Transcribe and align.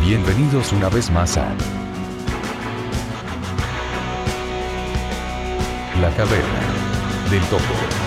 Bienvenidos 0.00 0.72
una 0.72 0.88
vez 0.88 1.08
más 1.10 1.36
a 1.36 1.48
La 6.00 6.10
Caverna 6.16 7.30
del 7.30 7.42
Topo. 7.42 8.05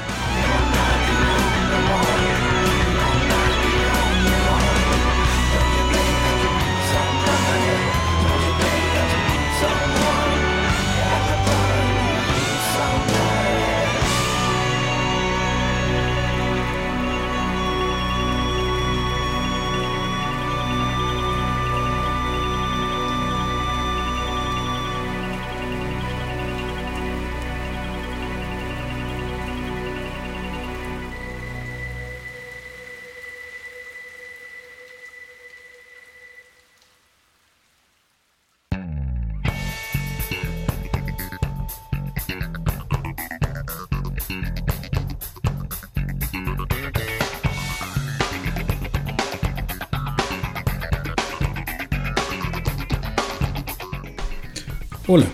Hola. 55.13 55.27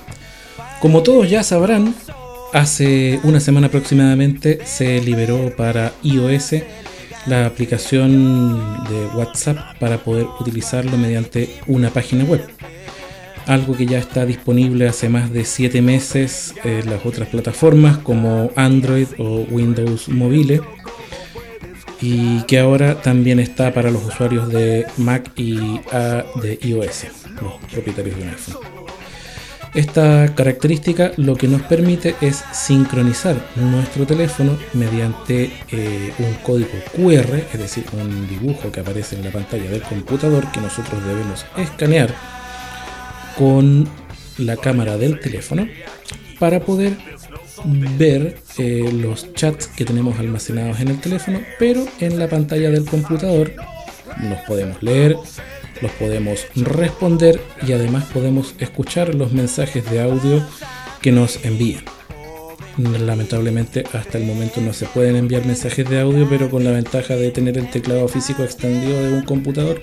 Como 0.81 1.03
todos 1.03 1.29
ya 1.29 1.43
sabrán, 1.43 1.95
hace 2.55 3.21
una 3.25 3.41
semana 3.41 3.67
aproximadamente 3.67 4.61
se 4.65 5.03
liberó 5.03 5.55
para 5.55 5.93
iOS 6.03 6.55
la 7.27 7.45
aplicación 7.45 8.85
de 8.85 9.07
WhatsApp 9.15 9.79
para 9.79 9.99
poder 9.99 10.29
utilizarlo 10.41 10.97
mediante 10.97 11.51
una 11.67 11.91
página 11.91 12.25
web. 12.25 12.41
Algo 13.45 13.77
que 13.77 13.85
ya 13.85 13.99
está 13.99 14.25
disponible 14.25 14.89
hace 14.89 15.11
más 15.11 15.31
de 15.31 15.45
7 15.45 15.83
meses 15.83 16.55
en 16.65 16.89
las 16.89 17.05
otras 17.05 17.29
plataformas 17.29 17.99
como 17.99 18.51
Android 18.57 19.09
o 19.19 19.45
Windows 19.51 20.09
Mobile 20.09 20.63
y 22.01 22.41
que 22.45 22.61
ahora 22.61 23.03
también 23.03 23.41
está 23.41 23.75
para 23.75 23.91
los 23.91 24.03
usuarios 24.07 24.49
de 24.49 24.87
Mac 24.97 25.33
y 25.37 25.81
de 26.41 26.59
iOS, 26.63 27.09
los 27.43 27.57
propietarios 27.71 28.17
de 28.17 28.23
un 28.23 28.29
iPhone. 28.31 28.76
Esta 29.77 30.35
característica 30.35 31.13
lo 31.19 31.37
que 31.37 31.49
nos 31.49 31.61
permite 31.61 32.15
es 32.23 32.43
sincronizar 32.51 33.37
nuestro 33.57 34.07
teléfono 34.07 34.57
mediante 34.73 35.53
eh, 35.71 36.15
un 36.19 36.33
código 36.43 36.71
QR, 36.95 37.37
es 37.53 37.59
decir, 37.59 37.85
un 37.93 38.27
dibujo 38.27 38.73
que 38.73 38.81
aparece 38.81 39.17
en 39.17 39.25
la 39.25 39.31
pantalla 39.31 39.71
del 39.71 39.83
computador 39.83 40.51
que 40.51 40.63
nosotros 40.63 41.05
debemos 41.05 41.45
escanear 41.59 42.15
con 43.37 43.87
la 44.39 44.57
cámara 44.57 44.97
del 44.97 45.21
teléfono 45.21 45.69
para 46.39 46.61
poder 46.61 46.97
ver 47.99 48.39
eh, 48.57 48.91
los 48.91 49.31
chats 49.35 49.67
que 49.67 49.85
tenemos 49.85 50.19
almacenados 50.19 50.81
en 50.81 50.89
el 50.89 51.01
teléfono, 51.01 51.41
pero 51.59 51.87
en 52.01 52.19
la 52.19 52.29
pantalla 52.29 52.71
del 52.71 52.87
computador 52.87 53.53
nos 54.23 54.41
podemos 54.47 54.83
leer, 54.83 55.17
los 55.81 55.93
podemos 55.93 56.47
responder 56.55 57.41
y 57.67 57.73
además 57.73 58.05
podemos 58.13 58.55
escuchar 58.59 59.15
los 59.15 59.33
mensajes 59.33 59.89
de 59.91 60.03
audio 60.03 60.43
que 61.01 61.13
nos 61.13 61.45
envían. 61.45 61.85
Lamentablemente 62.77 63.85
hasta 63.93 64.19
el 64.19 64.25
momento 64.25 64.61
no 64.61 64.73
se 64.73 64.87
pueden 64.87 65.17
enviar 65.17 65.47
mensajes 65.47 65.89
de 65.89 66.01
audio, 66.01 66.29
pero 66.29 66.51
con 66.51 66.63
la 66.63 66.73
ventaja 66.73 67.17
de 67.17 67.31
tener 67.31 67.57
el 67.57 67.71
teclado 67.71 68.07
físico 68.09 68.45
extendido 68.45 69.03
de 69.03 69.13
un 69.15 69.23
computador, 69.23 69.83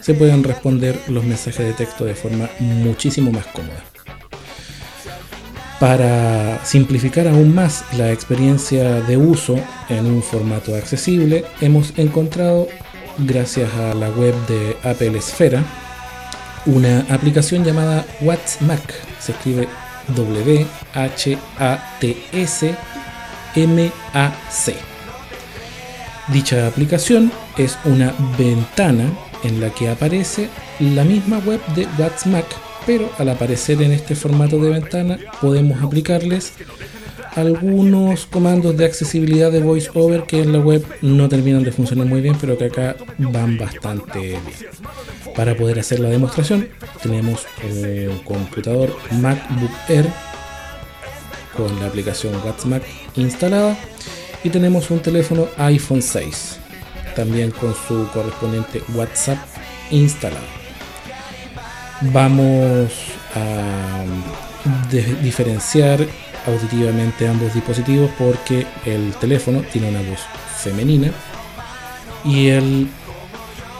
se 0.00 0.14
pueden 0.14 0.44
responder 0.44 0.98
los 1.08 1.24
mensajes 1.24 1.66
de 1.66 1.72
texto 1.72 2.04
de 2.04 2.14
forma 2.14 2.48
muchísimo 2.60 3.32
más 3.32 3.46
cómoda. 3.46 3.84
Para 5.80 6.64
simplificar 6.64 7.26
aún 7.26 7.52
más 7.52 7.84
la 7.96 8.12
experiencia 8.12 9.00
de 9.00 9.16
uso 9.16 9.56
en 9.88 10.06
un 10.06 10.22
formato 10.22 10.76
accesible, 10.76 11.44
hemos 11.60 11.98
encontrado 11.98 12.68
gracias 13.18 13.72
a 13.74 13.94
la 13.94 14.08
web 14.10 14.34
de 14.46 14.76
Apple 14.82 15.18
Esfera, 15.18 15.62
una 16.66 17.00
aplicación 17.10 17.64
llamada 17.64 18.04
WhatsMac. 18.20 18.94
Se 19.20 19.32
escribe 19.32 19.68
W-H-A-T-S-M-A-C. 20.08 20.74
Dicha 26.28 26.66
aplicación 26.66 27.32
es 27.58 27.78
una 27.84 28.14
ventana 28.38 29.10
en 29.42 29.60
la 29.60 29.70
que 29.70 29.88
aparece 29.88 30.48
la 30.78 31.04
misma 31.04 31.38
web 31.38 31.60
de 31.74 31.86
WhatsMac, 31.98 32.46
pero 32.86 33.10
al 33.18 33.28
aparecer 33.28 33.82
en 33.82 33.92
este 33.92 34.14
formato 34.14 34.58
de 34.58 34.70
ventana 34.70 35.18
podemos 35.40 35.82
aplicarles 35.82 36.52
algunos 37.34 38.26
comandos 38.26 38.76
de 38.76 38.84
accesibilidad 38.84 39.50
de 39.50 39.60
VoiceOver 39.60 40.24
que 40.24 40.42
en 40.42 40.52
la 40.52 40.58
web 40.58 40.84
no 41.00 41.28
terminan 41.28 41.64
de 41.64 41.72
funcionar 41.72 42.06
muy 42.06 42.20
bien, 42.20 42.36
pero 42.40 42.58
que 42.58 42.66
acá 42.66 42.96
van 43.18 43.58
bastante 43.58 44.18
bien. 44.18 44.40
Para 45.34 45.56
poder 45.56 45.78
hacer 45.78 46.00
la 46.00 46.10
demostración, 46.10 46.68
tenemos 47.02 47.46
un 47.64 48.18
computador 48.18 48.94
MacBook 49.12 49.70
Air 49.88 50.06
con 51.56 51.80
la 51.80 51.86
aplicación 51.86 52.34
WhatsApp 52.44 52.82
instalada 53.16 53.76
y 54.44 54.50
tenemos 54.50 54.90
un 54.90 55.00
teléfono 55.00 55.48
iPhone 55.56 56.02
6 56.02 56.58
también 57.14 57.50
con 57.50 57.74
su 57.74 58.08
correspondiente 58.12 58.82
WhatsApp 58.94 59.38
instalado. 59.90 60.46
Vamos 62.00 62.90
a 63.34 64.04
diferenciar 65.22 66.06
auditivamente 66.46 67.28
ambos 67.28 67.54
dispositivos 67.54 68.10
porque 68.18 68.66
el 68.84 69.14
teléfono 69.14 69.62
tiene 69.72 69.88
una 69.90 70.00
voz 70.02 70.20
femenina 70.58 71.10
y 72.24 72.48
el 72.48 72.88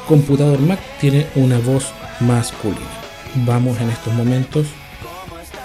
computador 0.09 0.59
Mac 0.61 0.81
tiene 1.01 1.27
una 1.35 1.59
voz 1.59 1.93
masculina. 2.21 2.81
Vamos 3.47 3.81
en 3.81 3.91
estos 3.91 4.13
momentos 4.15 4.67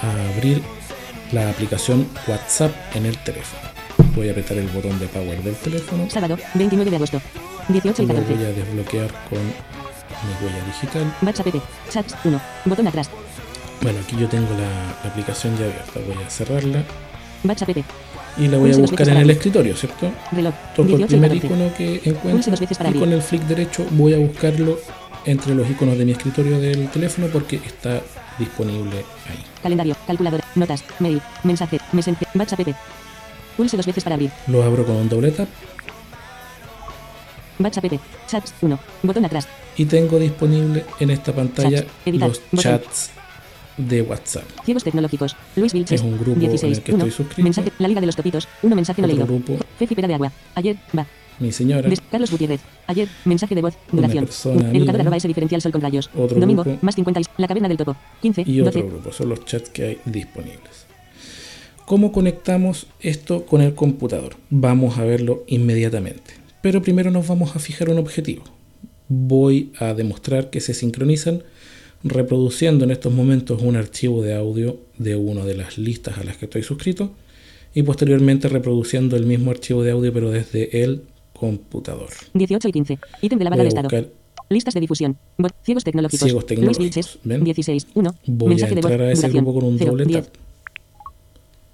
a 0.01 0.33
abrir 0.35 0.61
la 1.31 1.49
aplicación 1.49 2.07
WhatsApp 2.27 2.71
en 2.95 3.05
el 3.05 3.17
teléfono. 3.17 3.61
Voy 4.15 4.29
a 4.29 4.31
apretar 4.31 4.57
el 4.57 4.67
botón 4.67 4.97
de 4.99 5.07
power 5.07 5.41
del 5.43 5.55
teléfono. 5.55 6.09
Sábado, 6.09 6.37
29 6.53 6.89
de 6.89 6.95
agosto. 6.95 7.21
18 7.67 8.03
y 8.03 8.05
Lo 8.05 8.13
14. 8.15 8.35
voy 8.35 8.45
a 8.45 8.53
desbloquear 8.53 9.11
con 9.29 9.39
mi 9.39 10.45
huella 10.45 10.65
digital. 10.65 11.13
WhatsApp. 11.21 11.47
Chats 11.89 12.15
1. 12.23 12.41
Botón 12.65 12.87
atrás. 12.87 13.09
Bueno, 13.81 13.99
aquí 14.03 14.15
yo 14.17 14.27
tengo 14.27 14.49
la, 14.51 14.95
la 15.03 15.09
aplicación 15.09 15.57
ya 15.57 15.65
abierta. 15.65 15.99
Voy 16.07 16.23
a 16.23 16.29
cerrarla 16.29 16.83
WhatsApp 17.43 17.69
app. 17.69 17.77
y 18.37 18.47
la 18.47 18.57
voy 18.57 18.73
a 18.73 18.77
buscar 18.77 19.07
en 19.09 19.17
el 19.17 19.29
escritorio, 19.29 19.75
¿cierto? 19.75 20.11
Reloj. 20.31 20.53
Toco 20.75 20.89
el 20.89 20.97
18 20.97 21.15
y 21.15 21.19
primer 21.19 21.31
14. 21.41 21.47
icono 21.47 21.73
que 21.75 22.09
encuentro 22.09 22.53
y 22.89 22.99
con 22.99 23.13
el 23.13 23.21
flick 23.21 23.41
derecho 23.43 23.85
voy 23.91 24.13
a 24.13 24.17
buscarlo 24.17 24.79
entre 25.25 25.53
los 25.53 25.69
iconos 25.69 25.97
de 25.97 26.05
mi 26.05 26.11
escritorio 26.13 26.59
del 26.59 26.89
teléfono 26.89 27.27
porque 27.27 27.57
está 27.57 28.01
disponible 28.39 28.97
ahí. 29.29 29.43
Calendario. 29.61 29.95
Calculadora. 30.05 30.43
Notas. 30.55 30.83
Mail. 30.99 31.21
Mensaje. 31.43 31.79
Messenger. 31.91 32.27
WhatsApp 32.33 32.59
app. 32.61 32.75
Pulse 33.55 33.75
dos 33.77 33.85
veces 33.85 34.03
para 34.03 34.15
abrir. 34.15 34.31
Lo 34.47 34.63
abro 34.63 34.85
con 34.85 34.95
un 34.95 35.09
doble 35.09 35.31
tap 35.31 35.47
WhatsApp 37.59 37.85
app. 37.85 38.01
Chats 38.27 38.53
1. 38.61 38.79
Botón 39.03 39.25
atrás. 39.25 39.47
y 39.77 39.85
tengo 39.85 40.17
disponible 40.19 40.85
en 40.99 41.09
esta 41.11 41.33
pantalla 41.33 41.79
Chats, 41.81 41.91
editar, 42.05 42.29
los 42.29 42.41
botón. 42.51 42.59
chats 42.63 43.11
de 43.77 44.01
WhatsApp. 44.01 44.43
Ciegos 44.65 44.83
tecnológicos. 44.83 45.35
Luis 45.55 45.73
Vilches. 45.73 46.01
Es 46.01 46.05
un 46.05 46.15
grupo 46.17 46.31
en 46.39 46.43
el 46.43 46.49
16. 46.49 46.79
que 46.79 46.93
1. 46.93 47.05
estoy 47.05 47.11
suscrito. 47.25 47.43
Mensaje. 47.43 47.71
La 47.79 47.87
Liga 47.87 48.01
de 48.01 48.07
los 48.07 48.15
Topitos. 48.15 48.47
1 48.63 48.75
mensaje 48.75 49.01
no 49.01 49.07
Otro 49.07 49.17
leído. 49.17 49.27
grupo. 49.27 49.57
Fefi 49.77 49.95
Pera 49.95 50.07
de 50.07 50.13
Agua. 50.15 50.31
Ayer. 50.55 50.77
Va. 50.97 51.05
Mi 51.39 51.51
señora, 51.51 51.87
Des- 51.87 52.01
Carlos 52.11 52.31
Gutiérrez. 52.31 52.61
Ayer. 52.87 53.07
Mensaje 53.25 53.53
de 53.53 53.61
voz. 53.61 53.75
Duración. 53.91 54.27
Educador 54.73 55.01
arroba 55.01 55.17
ese 55.17 55.27
diferencial 55.27 55.61
sol 55.61 55.71
con 55.71 55.81
rayos. 55.81 56.09
Otro 56.15 56.39
Domingo. 56.39 56.63
grupo. 56.63 56.79
Más 56.81 56.95
50. 56.95 57.19
y- 57.21 57.23
La 57.37 57.47
caverna 57.47 57.67
del 57.67 57.77
topo. 57.77 57.95
15. 58.23 58.43
y 58.45 58.57
12. 58.57 58.79
otro 58.79 58.89
grupo. 58.89 59.11
Son 59.11 59.29
los 59.29 59.45
chats 59.45 59.69
que 59.69 59.83
hay 59.83 59.97
disponibles. 60.05 60.87
¿Cómo 61.85 62.11
conectamos 62.11 62.87
esto 62.99 63.45
con 63.45 63.61
el 63.61 63.73
computador? 63.75 64.35
Vamos 64.49 64.97
a 64.97 65.03
verlo 65.05 65.43
inmediatamente. 65.47 66.33
Pero 66.61 66.81
primero 66.81 67.11
nos 67.11 67.27
vamos 67.27 67.55
a 67.55 67.59
fijar 67.59 67.89
un 67.89 67.97
objetivo. 67.99 68.43
Voy 69.07 69.71
a 69.79 69.93
demostrar 69.93 70.49
que 70.49 70.59
se 70.59 70.73
sincronizan 70.73 71.43
reproduciendo 72.03 72.85
en 72.85 72.91
estos 72.91 73.13
momentos 73.13 73.61
un 73.61 73.75
archivo 73.75 74.21
de 74.21 74.35
audio 74.35 74.77
de 74.97 75.15
una 75.15 75.45
de 75.45 75.55
las 75.55 75.77
listas 75.77 76.17
a 76.17 76.23
las 76.23 76.37
que 76.37 76.45
estoy 76.45 76.63
suscrito 76.63 77.11
y 77.73 77.83
posteriormente 77.83 78.49
reproduciendo 78.49 79.15
el 79.15 79.25
mismo 79.25 79.51
archivo 79.51 79.83
de 79.83 79.91
audio 79.91 80.13
pero 80.13 80.31
desde 80.31 80.83
el 80.83 81.03
computador. 81.33 82.09
18 82.33 82.67
y 82.67 82.71
15. 82.71 82.99
Ítem 83.21 83.37
de 83.37 83.43
la 83.43 83.49
barra 83.49 83.63
de 83.63 83.67
a 83.67 83.69
estado. 83.69 84.09
Listas 84.49 84.73
de 84.73 84.79
difusión. 84.79 85.17
Ciegos 85.63 85.83
tecnológicos. 85.83 86.23
Ciegos 86.25 86.45
tecnológicos, 86.45 86.79
Luis 86.79 86.95
Vilches. 86.95 87.19
¿ven? 87.23 87.43
16. 87.43 87.87
1. 87.93 88.15
Voy 88.27 88.45
a 88.45 88.49
mensaje 88.49 88.75
de 88.75 88.81
voz. 88.81 88.91
entrar 88.91 89.09
a 89.09 89.11
ese 89.11 89.29
grupo 89.29 89.53
con 89.53 89.65
un 89.65 89.77
0, 89.77 89.91
doble 89.91 90.05
10. 90.05 90.25
tap. 90.25 90.35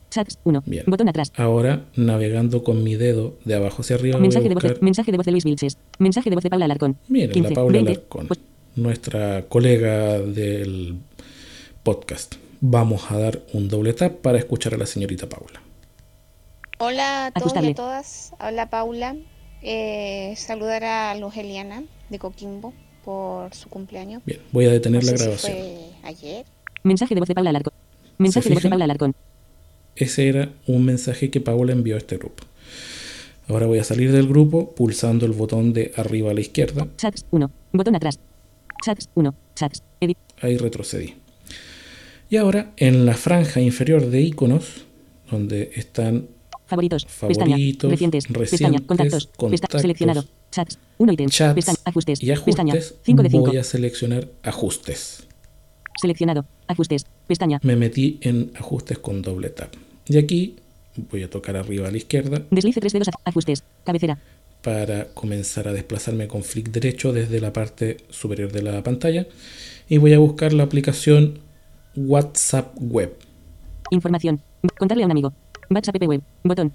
Chats 0.09 0.39
1. 0.43 0.63
Bien. 0.65 0.83
Botón 0.87 1.09
atrás. 1.09 1.31
Ahora, 1.37 1.85
navegando 1.95 2.63
con 2.63 2.83
mi 2.83 2.95
dedo 2.95 3.35
de 3.45 3.55
abajo 3.55 3.81
hacia 3.81 3.95
arriba, 3.95 4.17
voy 4.17 4.21
a 4.21 4.21
Mensaje 4.21 4.49
de, 4.49 4.55
voz 4.55 4.63
de, 4.63 4.77
mensaje 4.81 5.11
de 5.11 5.17
voz 5.17 5.25
de 5.25 5.31
Luis 5.31 5.43
Vilches. 5.43 5.77
Mensaje 5.99 6.29
de 6.29 6.35
voz 6.35 6.43
de 6.43 6.49
Paula 6.49 6.65
Alarcón. 6.65 6.97
Miren, 7.07 7.31
15, 7.31 7.49
la 7.49 7.55
Paula 7.55 7.73
20, 7.73 7.91
Alarcón, 7.91 8.27
pues- 8.27 8.39
nuestra 8.75 9.43
colega 9.47 10.19
del 10.19 10.95
podcast. 11.83 12.35
Vamos 12.61 13.11
a 13.11 13.17
dar 13.17 13.41
un 13.53 13.67
doble 13.67 13.93
tap 13.93 14.13
para 14.21 14.37
escuchar 14.37 14.73
a 14.73 14.77
la 14.77 14.85
señorita 14.85 15.27
Paula. 15.27 15.61
Hola 16.79 17.27
a 17.27 17.31
todos 17.31 17.53
y 17.61 17.67
a 17.71 17.75
todas. 17.75 18.31
Habla 18.39 18.69
Paula. 18.69 19.15
Eh, 19.61 20.33
saludar 20.37 20.83
a 20.83 21.15
Luz 21.15 21.37
Eliana 21.37 21.83
de 22.09 22.19
Coquimbo 22.19 22.73
por 23.05 23.53
su 23.53 23.69
cumpleaños. 23.69 24.21
Bien, 24.25 24.39
voy 24.51 24.65
a 24.65 24.71
detener 24.71 25.03
No 25.03 25.11
la 25.11 25.17
si 25.17 25.23
grabación. 25.23 25.53
fue 25.53 25.89
ayer. 26.03 26.45
Mensaje 26.83 27.15
de 27.15 27.21
voz 27.21 27.27
de 27.27 27.35
Paula 27.35 27.49
Alarcón. 27.51 27.73
Mensaje 28.17 28.49
de 28.49 28.55
voz 28.55 28.63
de? 28.63 28.69
Paula 28.69 28.85
Alarcón. 28.85 29.15
Ese 29.95 30.27
era 30.27 30.49
un 30.67 30.83
mensaje 30.85 31.29
que 31.29 31.39
Paula 31.39 31.71
envió 31.71 31.95
a 31.95 31.99
este 31.99 32.17
grupo. 32.17 32.43
Ahora 33.47 33.67
voy 33.67 33.79
a 33.79 33.83
salir 33.83 34.11
del 34.11 34.27
grupo 34.27 34.73
pulsando 34.73 35.25
el 35.25 35.33
botón 35.33 35.73
de 35.73 35.91
arriba 35.97 36.31
a 36.31 36.33
la 36.33 36.41
izquierda. 36.41 36.87
Chats 36.97 37.25
1. 37.31 37.51
Botón 37.73 37.95
atrás. 37.95 38.19
Chats 38.83 39.09
1. 39.15 39.33
Chats. 39.56 39.81
Edit. 40.01 40.18
Ahí 40.41 40.57
retrocedí. 40.57 41.15
Y 42.30 42.38
ahora 42.38 42.74
en 42.77 43.06
la 43.06 43.13
franja 43.13 43.62
inferior 43.62 44.07
de 44.09 44.21
iconos, 44.21 44.85
donde 45.30 45.71
están 45.75 46.27
Favoritos. 46.65 47.06
Favoritos, 47.06 47.45
pestaña. 47.45 47.56
Recientes. 47.89 48.25
Pestaña. 48.25 48.39
recientes, 48.39 48.81
Contactos. 48.88 49.30
Contactos, 49.38 49.81
seleccionado. 49.81 50.25
Chats. 50.51 50.80
1 50.97 51.13
ítem. 51.13 51.30
chats 51.30 51.56
Pestaña. 51.56 51.77
Ajustes. 51.85 52.24
y 52.24 52.27
Pestaña. 52.27 52.74
ajustes, 52.74 52.95
5 53.03 53.24
de 53.24 53.30
5. 53.30 53.45
voy 53.47 53.57
a 53.57 53.63
seleccionar 53.63 54.27
ajustes. 54.44 55.27
Seleccionado. 56.01 56.45
Ajustes. 56.68 57.06
Pestaña. 57.27 57.59
Me 57.63 57.75
metí 57.75 58.18
en 58.21 58.51
ajustes 58.56 58.97
con 59.00 59.21
doble 59.21 59.50
tap. 59.50 59.74
Y 60.07 60.18
aquí 60.18 60.56
voy 61.12 61.24
a 61.24 61.30
tocar 61.30 61.56
arriba 61.56 61.88
a 61.88 61.91
la 61.91 61.97
izquierda 61.97 62.44
Deslice 62.50 62.80
3 62.80 62.94
dedos. 62.94 63.07
Ajustes. 63.24 63.63
Cabecera. 63.83 64.18
Para 64.63 65.06
comenzar 65.13 65.68
a 65.68 65.74
desplazarme 65.74 66.27
con 66.27 66.44
flick 66.44 66.71
derecho 66.71 67.12
desde 67.12 67.42
la 67.42 67.51
parte 67.51 67.98
superior 68.10 68.51
de 68.51 68.62
la 68.62 68.81
pantalla 68.81 69.27
y 69.89 69.98
voy 69.98 70.13
a 70.13 70.19
buscar 70.19 70.54
la 70.54 70.63
aplicación 70.63 71.39
WhatsApp 71.95 72.74
Web. 72.80 73.13
Información. 73.92 74.42
Contarle 74.80 75.04
a 75.04 75.06
un 75.06 75.12
amigo. 75.12 75.33
WhatsApp 75.69 75.95
app 75.95 76.07
web. 76.07 76.21
Botón. 76.44 76.74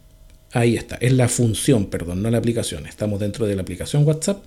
Ahí 0.53 0.77
está, 0.77 0.97
es 0.97 1.13
la 1.13 1.29
función, 1.29 1.87
perdón, 1.87 2.23
no 2.23 2.31
la 2.31 2.39
aplicación. 2.39 2.87
Estamos 2.87 3.21
dentro 3.21 3.47
de 3.47 3.57
la 3.57 3.63
aplicación 3.63 4.07
WhatsApp. 4.07 4.45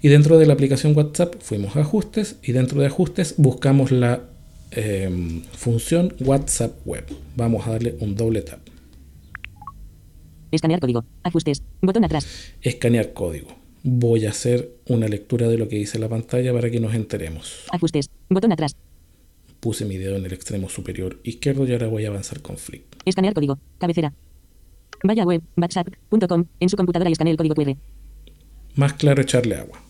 Y 0.00 0.08
dentro 0.08 0.38
de 0.38 0.46
la 0.46 0.52
aplicación 0.52 0.96
WhatsApp 0.96 1.34
fuimos 1.40 1.76
a 1.76 1.80
ajustes 1.80 2.36
y 2.42 2.52
dentro 2.52 2.80
de 2.80 2.86
ajustes 2.86 3.34
buscamos 3.36 3.90
la 3.90 4.20
em, 4.70 5.42
función 5.52 6.14
WhatsApp 6.20 6.72
Web. 6.86 7.04
Vamos 7.36 7.66
a 7.66 7.72
darle 7.72 7.96
un 8.00 8.14
doble 8.14 8.42
tap. 8.42 8.60
Escanear 10.50 10.80
código. 10.80 11.04
Ajustes. 11.22 11.62
Botón 11.80 12.04
atrás. 12.04 12.54
Escanear 12.62 13.12
código. 13.12 13.48
Voy 13.82 14.26
a 14.26 14.30
hacer 14.30 14.70
una 14.86 15.08
lectura 15.08 15.48
de 15.48 15.56
lo 15.56 15.68
que 15.68 15.76
dice 15.76 15.98
la 15.98 16.08
pantalla 16.08 16.52
para 16.52 16.70
que 16.70 16.80
nos 16.80 16.94
enteremos. 16.94 17.64
Ajustes. 17.70 18.10
Botón 18.28 18.52
atrás. 18.52 18.76
Puse 19.60 19.84
mi 19.84 19.96
dedo 19.96 20.16
en 20.16 20.24
el 20.24 20.32
extremo 20.32 20.68
superior 20.68 21.18
izquierdo 21.24 21.66
y 21.66 21.72
ahora 21.72 21.88
voy 21.88 22.04
a 22.04 22.08
avanzar 22.08 22.40
con 22.42 22.56
flick. 22.56 22.82
Escanear 23.04 23.34
código. 23.34 23.58
Cabecera. 23.78 24.12
Vaya 25.02 25.22
a 25.22 25.26
web. 25.26 25.42
WhatsApp.com. 25.56 26.44
En 26.60 26.68
su 26.68 26.76
computadora 26.76 27.08
y 27.10 27.12
escanee 27.12 27.32
el 27.32 27.36
código 27.36 27.54
QR. 27.54 27.76
Más 28.74 28.94
claro 28.94 29.22
echarle 29.22 29.56
agua. 29.56 29.82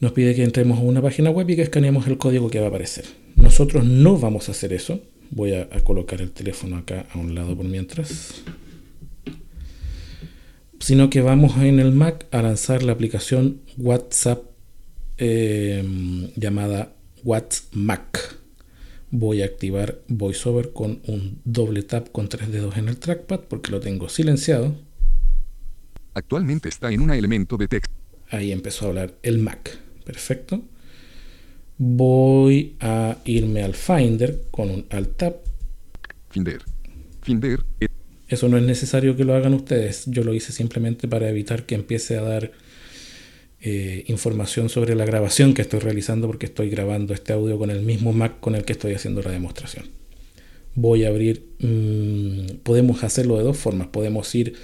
Nos 0.00 0.12
pide 0.12 0.34
que 0.34 0.44
entremos 0.44 0.78
a 0.78 0.82
una 0.82 1.00
página 1.00 1.30
web 1.30 1.48
y 1.50 1.56
que 1.56 1.62
escaneemos 1.62 2.06
el 2.06 2.18
código 2.18 2.50
que 2.50 2.58
va 2.58 2.66
a 2.66 2.68
aparecer. 2.68 3.06
Nosotros 3.36 3.84
no 3.84 4.18
vamos 4.18 4.48
a 4.48 4.52
hacer 4.52 4.72
eso. 4.72 5.00
Voy 5.30 5.54
a, 5.54 5.62
a 5.72 5.80
colocar 5.80 6.20
el 6.20 6.30
teléfono 6.32 6.76
acá 6.76 7.06
a 7.12 7.18
un 7.18 7.34
lado 7.34 7.56
por 7.56 7.64
mientras. 7.66 8.42
Sino 10.80 11.10
que 11.10 11.20
vamos 11.20 11.56
en 11.58 11.80
el 11.80 11.92
Mac 11.92 12.26
a 12.30 12.42
lanzar 12.42 12.82
la 12.82 12.92
aplicación 12.92 13.60
WhatsApp 13.76 14.44
eh, 15.18 15.82
llamada 16.36 16.92
WhatsMac. 17.24 18.36
Voy 19.10 19.42
a 19.42 19.46
activar 19.46 20.00
VoiceOver 20.08 20.72
con 20.72 21.00
un 21.06 21.40
doble 21.44 21.82
tap 21.82 22.10
con 22.10 22.28
tres 22.28 22.50
dedos 22.50 22.76
en 22.76 22.88
el 22.88 22.98
trackpad 22.98 23.40
porque 23.40 23.70
lo 23.70 23.80
tengo 23.80 24.08
silenciado. 24.08 24.74
Actualmente 26.14 26.68
está 26.68 26.90
en 26.90 27.00
un 27.00 27.10
elemento 27.10 27.56
de 27.56 27.68
texto. 27.68 27.92
Ahí 28.30 28.52
empezó 28.52 28.86
a 28.86 28.88
hablar 28.88 29.14
el 29.22 29.38
Mac. 29.38 29.78
Perfecto. 30.04 30.62
Voy 31.78 32.76
a 32.80 33.18
irme 33.24 33.62
al 33.62 33.74
Finder 33.74 34.42
con 34.50 34.70
un 34.70 34.86
Alt 34.90 35.16
Tab. 35.16 35.36
Finder. 36.30 36.62
Finder. 37.22 37.60
Eso 38.28 38.48
no 38.48 38.56
es 38.56 38.64
necesario 38.64 39.16
que 39.16 39.24
lo 39.24 39.34
hagan 39.34 39.54
ustedes. 39.54 40.04
Yo 40.06 40.24
lo 40.24 40.34
hice 40.34 40.52
simplemente 40.52 41.06
para 41.06 41.28
evitar 41.28 41.64
que 41.64 41.74
empiece 41.74 42.16
a 42.16 42.22
dar 42.22 42.52
eh, 43.60 44.04
información 44.08 44.68
sobre 44.68 44.94
la 44.94 45.04
grabación 45.04 45.54
que 45.54 45.62
estoy 45.62 45.80
realizando 45.80 46.26
porque 46.26 46.46
estoy 46.46 46.68
grabando 46.68 47.14
este 47.14 47.32
audio 47.32 47.58
con 47.58 47.70
el 47.70 47.82
mismo 47.82 48.12
Mac 48.12 48.40
con 48.40 48.54
el 48.54 48.64
que 48.64 48.72
estoy 48.72 48.94
haciendo 48.94 49.22
la 49.22 49.30
demostración. 49.30 49.86
Voy 50.74 51.04
a 51.04 51.08
abrir... 51.08 51.46
mm, 51.60 52.58
podemos 52.62 53.04
hacerlo 53.04 53.38
de 53.38 53.44
dos 53.44 53.56
formas. 53.56 53.88
Podemos 53.88 54.34
ir 54.34 54.54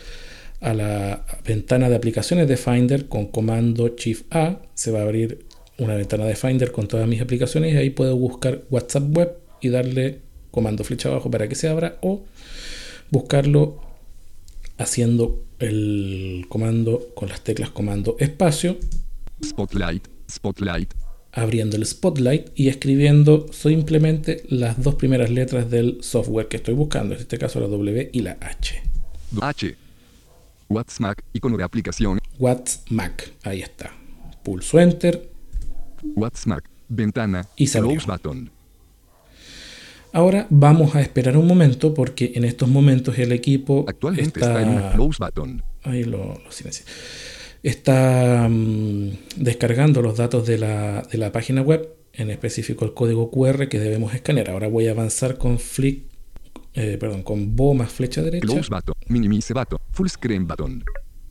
a 0.61 0.75
la 0.75 1.27
ventana 1.45 1.89
de 1.89 1.97
aplicaciones 1.97 2.49
de 2.49 2.57
Finder 2.57 3.07
con 3.07 3.27
comando 3.27 3.95
Shift 3.97 4.25
A. 4.35 4.61
Se 4.75 4.91
va 4.91 5.01
a 5.01 5.03
abrir 5.03 5.47
una 5.79 5.95
ventana 5.95 6.25
de 6.27 6.37
Finder 6.37 6.73
con 6.73 6.89
todas 6.89 7.09
mis 7.09 7.21
aplicaciones 7.21 7.75
y 7.75 7.77
ahí 7.77 7.91
puedo 7.91 8.17
buscar 8.17 8.63
WhatsApp 8.71 9.17
Web 9.17 9.37
y 9.61 9.69
darle 9.69 10.19
comando 10.51 10.85
flecha 10.85 11.09
abajo 11.09 11.31
para 11.31 11.49
que 11.49 11.55
se 11.55 11.69
abra 11.69 11.99
o 12.03 12.23
buscarlo 13.13 13.81
haciendo 14.79 15.45
el 15.61 16.47
comando 16.49 17.11
con 17.15 17.29
las 17.29 17.43
teclas 17.43 17.71
comando 17.71 18.17
espacio, 18.19 18.79
Spotlight. 19.45 20.09
Spotlight. 20.29 20.95
abriendo 21.33 21.77
el 21.77 21.85
spotlight 21.85 22.49
y 22.55 22.69
escribiendo 22.69 23.47
simplemente 23.53 24.45
las 24.49 24.83
dos 24.83 24.95
primeras 24.97 25.31
letras 25.31 25.71
del 25.71 26.03
software 26.03 26.49
que 26.49 26.57
estoy 26.57 26.75
buscando, 26.75 27.15
en 27.15 27.21
este 27.21 27.39
caso 27.39 27.61
la 27.61 27.69
W 27.69 28.11
y 28.13 28.21
la 28.21 28.39
H. 28.41 28.83
H. 29.41 29.77
WhatsApp. 30.69 31.19
Icono 31.35 31.57
de 31.59 31.65
aplicación. 31.65 32.19
WhatsMac, 32.39 33.33
ahí 33.45 33.61
está. 33.61 33.93
Pulso 34.43 34.81
enter. 34.81 35.31
WhatsApp. 36.17 36.65
Ventana. 36.89 37.47
Y 37.57 37.67
se 37.67 37.79
abrió. 37.79 38.01
Button. 38.07 38.51
Ahora 40.13 40.47
vamos 40.51 40.95
a 40.95 41.01
esperar 41.01 41.37
un 41.37 41.47
momento 41.47 41.95
porque 41.95 42.33
en 42.35 42.45
estos 42.45 42.69
momentos 42.69 43.19
el 43.19 43.33
equipo 43.33 43.85
Actualmente 43.89 44.41
está, 44.41 44.61
en 44.63 44.69
una 44.69 44.93
close 44.93 45.19
button. 45.19 45.63
Ahí 45.83 46.05
lo, 46.05 46.41
lo 46.45 46.53
silencié. 46.53 46.85
Está 47.63 48.47
mm, 48.49 49.11
descargando 49.37 50.03
los 50.03 50.17
datos 50.17 50.47
de 50.47 50.59
la, 50.59 51.03
de 51.03 51.19
la 51.19 51.33
página 51.33 51.63
web, 51.63 51.89
en 52.13 52.31
específico 52.31 52.85
el 52.85 52.93
código 52.93 53.31
QR 53.31 53.69
que 53.69 53.79
debemos 53.79 54.15
escanear. 54.15 54.51
Ahora 54.51 54.69
voy 54.69 54.89
a 54.89 54.91
avanzar 54.91 55.39
con 55.39 55.59
flick 55.59 56.13
eh, 56.75 56.97
perdón, 56.99 57.23
con 57.23 57.55
Bo 57.55 57.75
más 57.75 57.93
flecha 57.93 58.23
derecha. 58.23 58.47
Close 58.47 58.69
button. 58.71 58.95
Minimize 59.09 59.53
button. 59.53 59.79
Full 59.93 60.09
screen 60.09 60.47
button. 60.47 60.83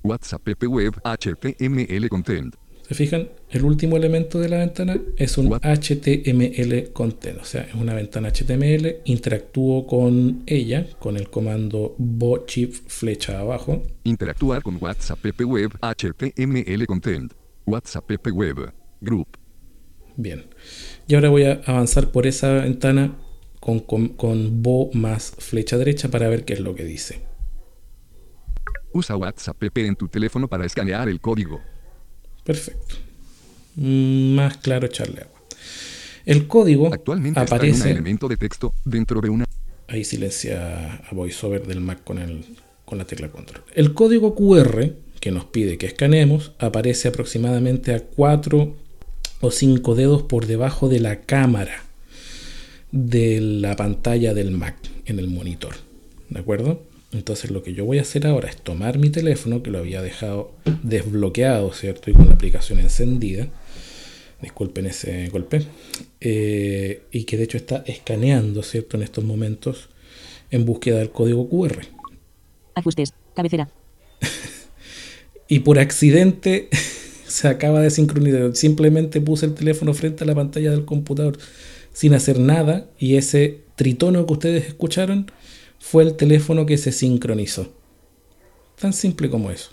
WhatsApp 0.04 0.44
PP 0.44 0.68
Web 0.68 0.94
HTML 1.04 2.10
Content. 2.10 2.56
¿Se 2.92 2.96
fijan? 2.96 3.30
El 3.50 3.64
último 3.64 3.96
elemento 3.96 4.38
de 4.38 4.50
la 4.50 4.58
ventana 4.58 5.00
es 5.16 5.38
un? 5.38 5.48
HTML 5.48 6.92
content, 6.92 7.40
o 7.40 7.46
sea, 7.46 7.62
es 7.62 7.74
una 7.74 7.94
ventana 7.94 8.34
HTML. 8.34 8.98
Interactúo 9.06 9.88
con 9.88 10.44
ella 10.46 10.86
con 11.00 11.16
el 11.16 11.30
comando 11.30 11.96
bo 11.98 12.46
shift 12.46 12.90
flecha 12.90 13.40
abajo. 13.40 13.82
Interactuar 14.04 14.62
con 14.62 14.78
WhatsApp 14.82 15.20
PP 15.20 15.46
Web 15.46 15.72
HTML 15.80 16.86
Content. 16.86 17.32
WhatsApp 17.66 18.08
PP 18.08 18.32
Web. 18.32 18.74
Group. 19.00 19.38
Bien. 20.18 20.44
Y 21.08 21.16
ahora 21.16 21.30
voy 21.30 21.46
a 21.46 21.62
avanzar 21.66 22.12
por 22.12 22.28
esa 22.28 22.52
ventana 22.56 23.16
con, 23.62 23.80
con, 23.80 24.10
con 24.10 24.62
bo 24.62 24.90
más 24.92 25.32
flecha 25.40 25.78
derecha 25.78 26.12
para 26.12 26.28
ver 26.28 26.44
qué 26.44 26.56
es 26.56 26.60
lo 26.60 26.76
que 26.76 26.84
dice. 26.84 27.22
Usa 28.92 29.16
WhatsApp 29.16 29.56
PP 29.56 29.88
en 29.88 29.96
tu 29.96 30.10
teléfono 30.10 30.50
para 30.50 30.66
escanear 30.66 31.08
el 31.08 31.22
código. 31.22 31.62
Perfecto. 32.44 32.96
Mm, 33.76 34.34
Más 34.36 34.58
claro 34.58 34.86
echarle 34.88 35.22
agua. 35.22 35.40
El 36.26 36.48
código 36.48 36.94
Actualmente 36.94 37.40
está 37.40 37.56
en 37.56 37.62
un 37.62 37.68
aparece. 37.70 37.92
elemento 37.92 38.28
de 38.28 38.38
texto 38.38 38.74
dentro 38.86 39.22
de 39.22 39.30
una 39.30 39.46
Ahí 39.88 40.04
silencia 40.06 40.96
a 41.10 41.14
VoiceOver 41.14 41.66
del 41.68 41.82
Mac 41.82 42.04
con, 42.04 42.18
el, 42.18 42.46
con 42.86 42.98
la 42.98 43.06
tecla 43.06 43.30
control. 43.30 43.64
El 43.74 43.94
código 43.94 44.36
QR 44.36 44.92
que 45.20 45.32
nos 45.32 45.46
pide 45.46 45.78
que 45.78 45.86
escaneemos 45.88 46.54
aparece 46.60 47.10
aproximadamente 47.10 47.94
a 47.94 48.00
4 48.02 48.76
o 49.42 49.52
5 49.52 49.96
dedos 49.96 50.24
por 50.24 50.46
debajo 50.48 50.88
de 50.90 51.00
la 51.02 51.22
cámara 51.22 51.84
de 52.92 53.42
la 53.42 53.76
pantalla 53.76 54.34
del 54.34 54.52
Mac 54.52 54.76
en 55.06 55.20
el 55.20 55.28
monitor. 55.28 55.76
¿De 56.30 56.40
acuerdo? 56.40 56.84
Entonces 57.14 57.52
lo 57.52 57.62
que 57.62 57.74
yo 57.74 57.86
voy 57.86 58.00
a 58.00 58.02
hacer 58.02 58.26
ahora 58.26 58.50
es 58.50 58.58
tomar 58.58 58.98
mi 58.98 59.10
teléfono 59.10 59.62
que 59.62 59.70
lo 59.70 59.80
había 59.80 60.02
dejado 60.02 60.54
desbloqueado, 60.84 61.74
¿cierto? 61.74 62.10
Y 62.10 62.14
con 62.14 62.28
la 62.28 62.36
aplicación 62.36 62.80
encendida. 62.80 63.48
Disculpen 64.42 64.86
ese 64.86 65.28
golpe. 65.30 65.66
Eh, 66.22 67.04
y 67.12 67.26
que 67.26 67.38
de 67.38 67.44
hecho 67.44 67.58
está 67.58 67.84
escaneando, 67.86 68.64
¿cierto? 68.64 68.98
En 68.98 69.04
estos 69.04 69.24
momentos 69.24 69.90
en 70.52 70.66
búsqueda 70.66 71.00
del 71.00 71.12
código 71.12 71.50
QR. 71.50 71.82
Ajustes. 72.76 73.14
Cabecera. 73.36 73.70
Y 75.48 75.60
por 75.60 75.80
accidente 75.80 76.70
se 77.28 77.50
acaba 77.50 77.82
de 77.82 77.90
sincronizar. 77.90 78.56
Simplemente 78.56 79.20
puse 79.20 79.46
el 79.46 79.54
teléfono 79.54 79.94
frente 79.94 80.24
a 80.24 80.28
la 80.28 80.34
pantalla 80.34 80.72
del 80.72 80.86
computador 80.86 81.38
sin 81.92 82.14
hacer 82.14 82.40
nada. 82.40 82.88
Y 82.98 83.18
ese 83.18 83.60
tritono 83.76 84.26
que 84.26 84.32
ustedes 84.32 84.68
escucharon 84.70 85.30
fue 85.82 86.04
el 86.04 86.14
teléfono 86.14 86.66
que 86.68 86.78
se 86.78 86.92
sincronizó. 86.92 87.74
Tan 88.80 88.94
simple 88.94 89.30
como 89.30 89.50
eso. 89.52 89.72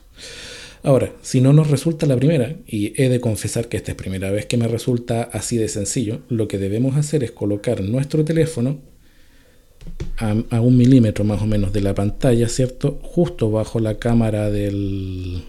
Ahora, 0.82 1.12
si 1.20 1.40
no 1.42 1.52
nos 1.52 1.70
resulta 1.70 2.06
la 2.06 2.16
primera, 2.16 2.56
y 2.66 3.00
he 3.00 3.10
de 3.10 3.20
confesar 3.20 3.68
que 3.68 3.76
esta 3.76 3.92
es 3.92 3.96
primera 3.96 4.30
vez 4.30 4.46
que 4.46 4.56
me 4.56 4.68
resulta 4.68 5.22
así 5.22 5.58
de 5.58 5.68
sencillo, 5.68 6.22
lo 6.28 6.48
que 6.48 6.58
debemos 6.58 6.96
hacer 6.96 7.22
es 7.24 7.30
colocar 7.30 7.82
nuestro 7.82 8.24
teléfono 8.24 8.80
a, 10.16 10.60
un 10.60 10.76
milímetro 10.78 11.24
más 11.24 11.42
o 11.42 11.46
menos 11.46 11.72
de 11.74 11.82
la 11.82 11.94
pantalla, 11.94 12.48
¿cierto? 12.48 12.98
Justo 13.02 13.50
bajo 13.50 13.78
la 13.78 13.98
cámara 13.98 14.50
del, 14.50 15.44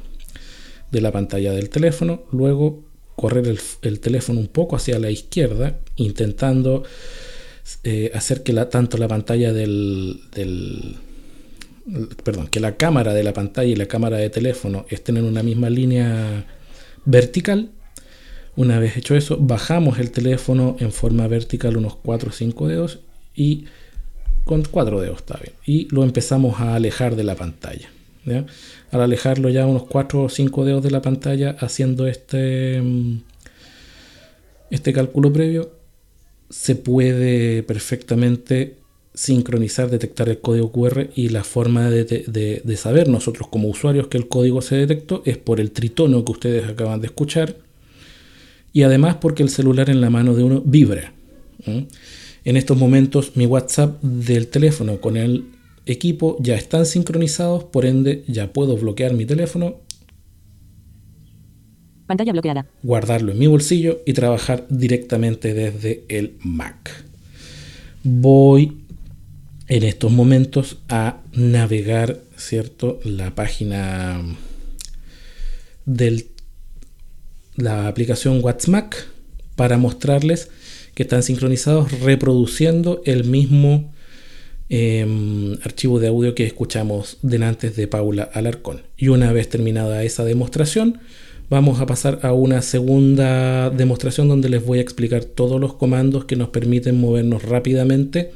de 0.92 1.02
la 1.02 1.12
pantalla 1.14 1.54
del 1.54 1.70
teléfono, 1.70 2.24
luego 2.32 2.84
correr 3.16 3.56
el 3.82 4.00
teléfono 4.02 4.40
un 4.40 4.48
poco 4.48 4.76
hacia 4.76 5.00
la 5.00 5.10
izquierda, 5.10 5.80
intentando 5.96 6.84
eh, 7.84 8.12
hacer 8.14 8.44
que 8.44 8.54
la, 8.54 8.70
tanto 8.70 8.98
la 8.98 9.08
pantalla 9.08 9.54
del, 9.54 10.22
perdón, 12.24 12.48
que 12.48 12.60
la 12.60 12.76
cámara 12.76 13.14
de 13.14 13.24
la 13.24 13.34
pantalla 13.34 13.70
y 13.70 13.76
la 13.76 13.86
cámara 13.86 14.18
de 14.18 14.30
teléfono 14.30 14.86
estén 14.90 15.18
en 15.18 15.26
una 15.26 15.44
misma 15.44 15.70
línea 15.70 16.46
vertical. 17.06 17.70
Una 18.56 18.80
vez 18.80 18.98
hecho 18.98 19.16
eso, 19.16 19.38
bajamos 19.40 20.00
el 20.00 20.12
teléfono 20.12 20.76
en 20.80 20.92
forma 20.92 21.28
vertical 21.28 21.78
unos 21.78 21.96
4 21.96 22.30
o 22.30 22.34
5 22.34 22.68
dedos 22.68 23.00
y 23.36 23.66
con 24.44 24.64
4 24.64 25.00
dedos 25.02 25.18
está 25.18 25.38
bien. 25.38 25.54
Y 25.66 25.88
lo 25.94 26.04
empezamos 26.04 26.60
a 26.60 26.76
alejar 26.76 27.16
de 27.16 27.24
la 27.24 27.36
pantalla. 27.36 27.90
¿ya? 28.26 28.46
Al 28.92 29.02
alejarlo 29.02 29.50
ya 29.50 29.66
unos 29.66 29.84
4 29.84 30.24
o 30.24 30.30
5 30.30 30.66
dedos 30.66 30.84
de 30.84 30.92
la 30.92 31.02
pantalla 31.02 31.56
haciendo 31.60 32.08
este, 32.08 32.82
este 34.72 34.92
cálculo 34.94 35.32
previo, 35.32 35.79
se 36.50 36.76
puede 36.76 37.64
perfectamente 37.64 38.76
sincronizar, 39.14 39.90
detectar 39.90 40.30
el 40.30 40.40
código 40.40 40.72
QR 40.72 41.10
y 41.16 41.30
la 41.30 41.44
forma 41.44 41.90
de, 41.90 42.06
de, 42.06 42.62
de, 42.64 42.78
saber 42.78 43.10
nosotros 43.10 43.48
como 43.50 43.68
usuarios 43.68 44.08
que 44.08 44.18
el 44.18 44.28
código 44.28 44.62
se 44.62 44.76
detectó 44.76 45.22
es 45.26 45.38
por 45.38 45.60
el 45.60 45.72
tritono 45.72 46.24
que 46.24 46.32
ustedes 46.32 46.70
acaban 46.70 47.02
de 47.02 47.08
escuchar 47.08 47.58
y 48.72 48.84
además 48.84 49.18
porque 49.20 49.44
el 49.44 49.50
celular 49.50 49.90
en 49.90 50.02
la 50.02 50.10
mano 50.10 50.36
de 50.36 50.44
uno 50.44 50.62
vibra. 50.64 51.14
En 51.66 52.58
estos 52.58 52.78
momentos 52.78 53.36
mi 53.36 53.46
WhatsApp 53.46 54.02
del 54.02 54.48
teléfono 54.48 55.02
con 55.02 55.18
el 55.18 55.46
equipo 55.86 56.38
ya 56.40 56.56
están 56.56 56.86
sincronizados, 56.86 57.66
por 57.66 57.86
ende 57.86 58.24
ya 58.28 58.54
puedo 58.54 58.78
bloquear 58.78 59.14
mi 59.14 59.26
teléfono, 59.26 59.82
Pantalla 62.10 62.32
bloqueada. 62.32 62.66
guardarlo 62.82 63.32
en 63.32 63.38
mi 63.38 63.46
bolsillo 63.46 64.02
y 64.04 64.14
trabajar 64.14 64.66
directamente 64.68 65.54
desde 65.54 66.06
el 66.08 66.38
Mac. 66.42 67.06
Voy 68.04 68.80
en 69.68 69.84
estos 69.84 70.12
momentos 70.12 70.80
a 70.90 71.18
navegar, 71.34 72.20
¿cierto? 72.36 73.00
La 73.04 73.36
página 73.36 74.24
de 75.86 76.26
la 77.58 77.88
aplicación 77.88 78.44
WhatsApp 78.44 78.92
para 79.56 79.78
mostrarles 79.78 80.50
que 80.96 81.04
están 81.04 81.22
sincronizados 81.22 81.92
reproduciendo 82.00 83.04
el 83.06 83.26
mismo 83.26 83.94
eh, 84.70 85.06
archivo 85.64 86.00
de 86.00 86.08
audio 86.08 86.34
que 86.34 86.48
escuchamos 86.48 87.20
delante 87.22 87.70
de 87.70 87.88
Paula 87.88 88.24
Alarcón. 88.34 88.82
Y 88.98 89.10
una 89.10 89.32
vez 89.32 89.48
terminada 89.48 90.04
esa 90.04 90.24
demostración, 90.24 91.02
vamos 91.50 91.80
a 91.82 91.86
pasar 91.86 92.20
a 92.24 92.34
una 92.34 92.62
segunda 92.62 93.70
demostración 93.70 94.28
donde 94.28 94.50
les 94.50 94.66
voy 94.66 94.80
a 94.80 94.82
explicar 94.82 95.26
todos 95.26 95.60
los 95.60 95.74
comandos 95.74 96.26
que 96.26 96.36
nos 96.36 96.50
permiten 96.50 97.00
movernos 97.00 97.44
rápidamente 97.44 98.32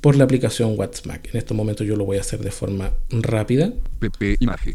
por 0.00 0.16
la 0.16 0.24
aplicación 0.24 0.74
WhatsApp. 0.78 1.26
En 1.32 1.36
estos 1.38 1.56
momentos 1.56 1.86
yo 1.86 1.96
lo 1.96 2.04
voy 2.04 2.18
a 2.18 2.20
hacer 2.20 2.40
de 2.40 2.50
forma 2.50 2.92
rápida. 3.10 3.72
PP 3.98 4.36
imagen. 4.40 4.74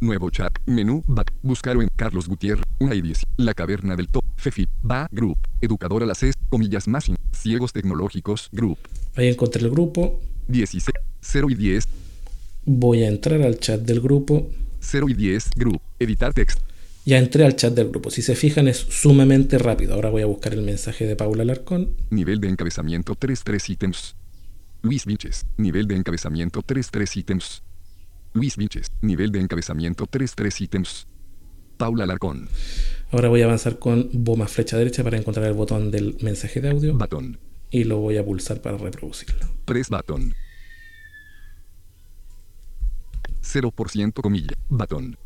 Nuevo 0.00 0.30
chat. 0.30 0.52
Menú. 0.64 1.04
Back. 1.06 1.30
Buscarlo 1.42 1.82
en 1.82 1.88
Carlos 1.94 2.26
Gutiérrez. 2.26 2.64
Una 2.78 2.94
y 2.94 3.02
10. 3.02 3.20
La 3.36 3.52
caverna 3.52 3.96
del 3.96 4.08
top. 4.08 4.24
Fefi. 4.36 4.66
Va. 4.88 5.06
Group. 5.12 5.36
Educadora 5.60 6.06
las 6.06 6.22
es. 6.22 6.34
Comillas 6.48 6.88
más. 6.88 7.08
in- 7.10 7.16
Ciegos 7.32 7.74
tecnológicos. 7.74 8.48
Group. 8.50 8.78
Ahí 9.14 9.28
encontré 9.28 9.60
el 9.62 9.70
grupo. 9.70 10.18
16. 10.48 10.84
0 11.20 11.48
y 11.50 11.54
10. 11.54 11.86
Voy 12.64 13.02
a 13.02 13.08
entrar 13.08 13.42
al 13.42 13.58
chat 13.58 13.80
del 13.82 14.00
grupo. 14.00 14.48
0 14.80 15.06
y 15.10 15.14
10. 15.14 15.50
Group. 15.56 15.82
Editar 15.98 16.32
text. 16.32 16.60
Ya 17.10 17.18
entré 17.18 17.44
al 17.44 17.56
chat 17.56 17.74
del 17.74 17.88
grupo. 17.88 18.08
Si 18.08 18.22
se 18.22 18.36
fijan 18.36 18.68
es 18.68 18.76
sumamente 18.76 19.58
rápido. 19.58 19.94
Ahora 19.94 20.10
voy 20.10 20.22
a 20.22 20.26
buscar 20.26 20.54
el 20.54 20.62
mensaje 20.62 21.08
de 21.08 21.16
Paula 21.16 21.42
Alarcón. 21.42 21.96
Nivel 22.10 22.38
de 22.38 22.48
encabezamiento 22.48 23.16
3 23.16 23.42
3 23.42 23.68
ítems. 23.70 24.14
Luis 24.82 25.06
Vinches. 25.06 25.44
Nivel 25.56 25.88
de 25.88 25.96
encabezamiento 25.96 26.62
3 26.62 26.88
3 26.88 27.16
ítems. 27.16 27.64
Luis 28.32 28.56
Vinches. 28.56 28.92
Nivel 29.02 29.32
de 29.32 29.40
encabezamiento 29.40 30.06
3 30.06 30.36
3 30.36 30.60
ítems. 30.60 31.08
Paula 31.78 32.04
Alarcón. 32.04 32.48
Ahora 33.10 33.28
voy 33.28 33.42
a 33.42 33.46
avanzar 33.46 33.80
con 33.80 34.08
bomba 34.12 34.46
flecha 34.46 34.78
derecha 34.78 35.02
para 35.02 35.16
encontrar 35.18 35.46
el 35.46 35.54
botón 35.54 35.90
del 35.90 36.16
mensaje 36.20 36.60
de 36.60 36.70
audio 36.70 36.96
Button. 36.96 37.40
y 37.72 37.82
lo 37.82 37.98
voy 37.98 38.18
a 38.18 38.24
pulsar 38.24 38.62
para 38.62 38.78
reproducirlo. 38.78 39.48
Press 39.64 39.88
button. 39.88 40.32
0% 43.42 44.12
comilla. 44.22 44.54
Button. 44.68 45.16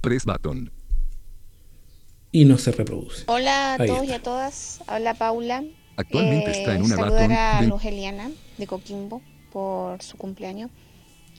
Press 0.00 0.24
button. 0.24 0.72
Y 2.32 2.44
no 2.44 2.58
se 2.58 2.72
reproduce. 2.72 3.24
Hola 3.26 3.74
a 3.74 3.82
Ahí 3.82 3.88
todos 3.88 4.02
está. 4.02 4.12
y 4.12 4.16
a 4.16 4.22
todas. 4.22 4.80
Habla 4.86 5.14
Paula. 5.14 5.64
Actualmente 5.96 6.50
está 6.52 6.76
en 6.76 6.82
una 6.84 6.96
saludar 6.96 7.32
a 7.32 7.60
de- 7.60 7.66
Luz 7.68 7.84
Eliana 7.84 8.30
de 8.56 8.66
Coquimbo 8.66 9.20
por 9.52 10.02
su 10.02 10.16
cumpleaños. 10.16 10.70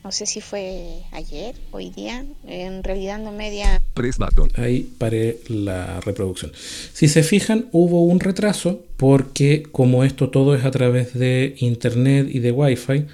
No 0.03 0.11
sé 0.11 0.25
si 0.25 0.41
fue 0.41 1.03
ayer, 1.11 1.55
hoy 1.71 1.91
día. 1.91 2.25
En 2.47 2.83
realidad 2.83 3.19
no 3.19 3.31
media. 3.31 3.79
Press 3.93 4.17
button. 4.17 4.49
Ahí 4.55 4.91
paré 4.97 5.37
la 5.47 5.99
reproducción. 6.01 6.51
Si 6.55 7.07
se 7.07 7.21
fijan, 7.23 7.67
hubo 7.71 8.03
un 8.05 8.19
retraso 8.19 8.83
porque 8.97 9.63
como 9.71 10.03
esto 10.03 10.29
todo 10.29 10.55
es 10.55 10.65
a 10.65 10.71
través 10.71 11.13
de 11.13 11.55
internet 11.59 12.27
y 12.31 12.39
de 12.39 12.51
Wi-Fi, 12.51 13.05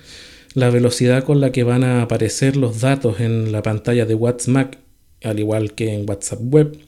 la 0.53 0.69
velocidad 0.69 1.24
con 1.25 1.41
la 1.41 1.51
que 1.51 1.63
van 1.63 1.84
a 1.84 2.01
aparecer 2.01 2.55
los 2.55 2.79
datos 2.79 3.19
en 3.19 3.51
la 3.51 3.62
pantalla 3.62 4.05
de 4.05 4.15
WhatsApp, 4.15 4.75
al 5.24 5.39
igual 5.39 5.74
que 5.74 5.93
en 5.93 6.10
WhatsApp 6.10 6.39
Web, 6.41 6.79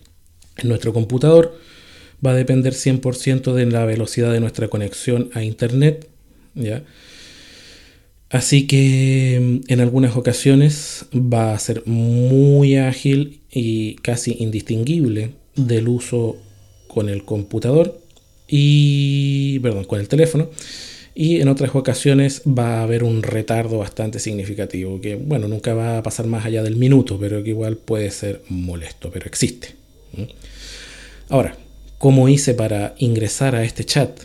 en 0.61 0.69
nuestro 0.69 0.93
computador, 0.93 1.57
va 2.25 2.31
a 2.31 2.35
depender 2.35 2.73
100% 2.73 3.53
de 3.53 3.65
la 3.65 3.85
velocidad 3.85 4.31
de 4.31 4.39
nuestra 4.39 4.67
conexión 4.67 5.29
a 5.33 5.43
internet, 5.43 6.07
¿ya? 6.55 6.83
Así 8.29 8.67
que 8.67 9.39
mm, 9.41 9.71
en 9.71 9.79
algunas 9.81 10.15
ocasiones 10.15 11.05
va 11.13 11.53
a 11.53 11.59
ser 11.59 11.83
muy 11.85 12.77
ágil 12.77 13.41
y 13.51 13.95
casi 13.95 14.35
indistinguible 14.39 15.31
del 15.55 15.87
uso 15.87 16.37
con 16.87 17.09
el 17.09 17.25
computador 17.25 17.99
y, 18.47 19.59
perdón, 19.59 19.85
con 19.85 19.99
el 19.99 20.07
teléfono. 20.07 20.49
Y 21.15 21.41
en 21.41 21.49
otras 21.49 21.75
ocasiones 21.75 22.43
va 22.47 22.79
a 22.79 22.83
haber 22.83 23.03
un 23.03 23.23
retardo 23.23 23.79
bastante 23.79 24.19
significativo, 24.19 25.01
que 25.01 25.15
bueno, 25.15 25.47
nunca 25.47 25.73
va 25.73 25.97
a 25.97 26.03
pasar 26.03 26.27
más 26.27 26.45
allá 26.45 26.63
del 26.63 26.77
minuto, 26.77 27.17
pero 27.19 27.43
que 27.43 27.49
igual 27.49 27.77
puede 27.77 28.09
ser 28.11 28.41
molesto, 28.47 29.09
pero 29.11 29.25
existe. 29.25 29.75
Ahora, 31.31 31.55
¿cómo 31.99 32.27
hice 32.27 32.55
para 32.55 32.95
ingresar 32.97 33.53
a 33.53 33.63
este 33.63 33.85
chat 33.85 34.21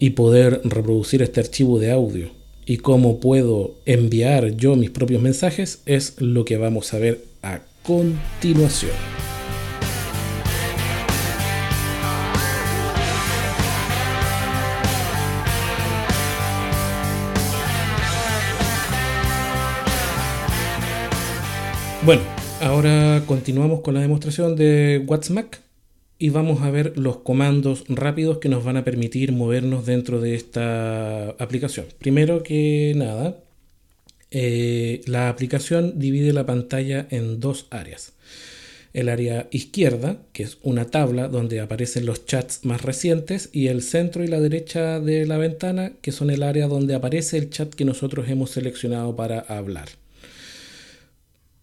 y 0.00 0.10
poder 0.10 0.60
reproducir 0.64 1.22
este 1.22 1.38
archivo 1.38 1.78
de 1.78 1.92
audio? 1.92 2.30
Y 2.66 2.78
cómo 2.78 3.20
puedo 3.20 3.76
enviar 3.86 4.56
yo 4.56 4.74
mis 4.74 4.90
propios 4.90 5.22
mensajes 5.22 5.82
es 5.86 6.20
lo 6.20 6.44
que 6.44 6.56
vamos 6.56 6.92
a 6.94 6.98
ver 6.98 7.24
a 7.44 7.60
continuación. 7.84 8.90
Bueno, 22.04 22.22
ahora 22.60 23.22
continuamos 23.26 23.82
con 23.82 23.94
la 23.94 24.00
demostración 24.00 24.56
de 24.56 25.04
WhatsMac 25.06 25.67
y 26.18 26.30
vamos 26.30 26.62
a 26.62 26.70
ver 26.70 26.98
los 26.98 27.18
comandos 27.18 27.84
rápidos 27.88 28.38
que 28.38 28.48
nos 28.48 28.64
van 28.64 28.76
a 28.76 28.84
permitir 28.84 29.32
movernos 29.32 29.86
dentro 29.86 30.20
de 30.20 30.34
esta 30.34 31.30
aplicación. 31.30 31.86
Primero 31.98 32.42
que 32.42 32.92
nada, 32.96 33.36
eh, 34.30 35.00
la 35.06 35.28
aplicación 35.28 35.98
divide 35.98 36.32
la 36.32 36.44
pantalla 36.44 37.06
en 37.10 37.40
dos 37.40 37.66
áreas. 37.70 38.12
El 38.94 39.08
área 39.08 39.48
izquierda, 39.52 40.18
que 40.32 40.42
es 40.42 40.58
una 40.62 40.86
tabla 40.86 41.28
donde 41.28 41.60
aparecen 41.60 42.06
los 42.06 42.26
chats 42.26 42.64
más 42.64 42.82
recientes, 42.82 43.50
y 43.52 43.68
el 43.68 43.82
centro 43.82 44.24
y 44.24 44.26
la 44.28 44.40
derecha 44.40 44.98
de 44.98 45.24
la 45.26 45.38
ventana, 45.38 45.92
que 46.02 46.10
son 46.10 46.30
el 46.30 46.42
área 46.42 46.66
donde 46.66 46.94
aparece 46.94 47.38
el 47.38 47.50
chat 47.50 47.72
que 47.72 47.84
nosotros 47.84 48.28
hemos 48.28 48.50
seleccionado 48.50 49.14
para 49.14 49.38
hablar. 49.40 49.88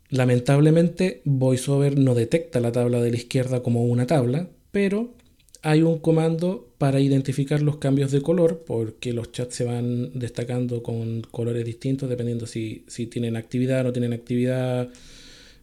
Lamentablemente, 0.09 1.21
VoiceOver 1.25 1.97
no 1.97 2.13
detecta 2.13 2.59
la 2.59 2.71
tabla 2.71 3.01
de 3.01 3.11
la 3.11 3.17
izquierda 3.17 3.63
como 3.63 3.85
una 3.85 4.05
tabla, 4.05 4.49
pero 4.71 5.15
hay 5.63 5.81
un 5.81 5.97
comando 5.97 6.69
para 6.77 6.99
identificar 6.99 7.61
los 7.61 7.77
cambios 7.77 8.11
de 8.11 8.21
color, 8.21 8.63
porque 8.67 9.13
los 9.13 9.31
chats 9.31 9.55
se 9.55 9.63
van 9.63 10.11
destacando 10.13 10.83
con 10.83 11.21
colores 11.21 11.65
distintos 11.65 12.07
dependiendo 12.07 12.45
si, 12.45 12.85
tienen 13.09 13.35
actividad 13.35 13.81
o 13.81 13.83
no 13.85 13.93
tienen 13.93 14.13
actividad, 14.13 14.89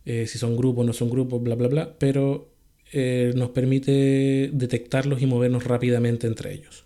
eh, 0.05 0.27
si 0.27 0.39
son 0.39 0.57
grupos 0.57 0.83
o 0.83 0.87
no 0.87 0.93
son 0.93 1.09
grupos, 1.09 1.41
bla, 1.41 1.55
bla, 1.55 1.69
bla, 1.69 1.95
pero 1.99 2.51
eh, 2.93 3.33
nos 3.37 3.51
permite 3.51 4.51
detectarlos 4.53 5.23
y 5.23 5.27
movernos 5.27 5.65
rápidamente 5.65 6.27
entre 6.27 6.53
ellos. 6.53 6.85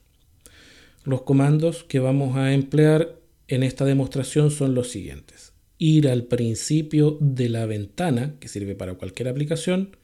Los 1.04 1.22
comandos 1.22 1.84
que 1.84 2.00
vamos 2.00 2.36
a 2.36 2.52
emplear 2.52 3.16
en 3.48 3.62
esta 3.62 3.86
demostración 3.86 4.50
son 4.50 4.74
los 4.74 4.90
siguientes 4.90 5.45
ir 5.78 6.08
al 6.08 6.24
principio 6.24 7.18
de 7.20 7.48
la 7.48 7.66
ventana, 7.66 8.36
que 8.40 8.48
sirve 8.48 8.74
para 8.74 8.94
cualquier 8.94 9.28
aplicación, 9.28 9.96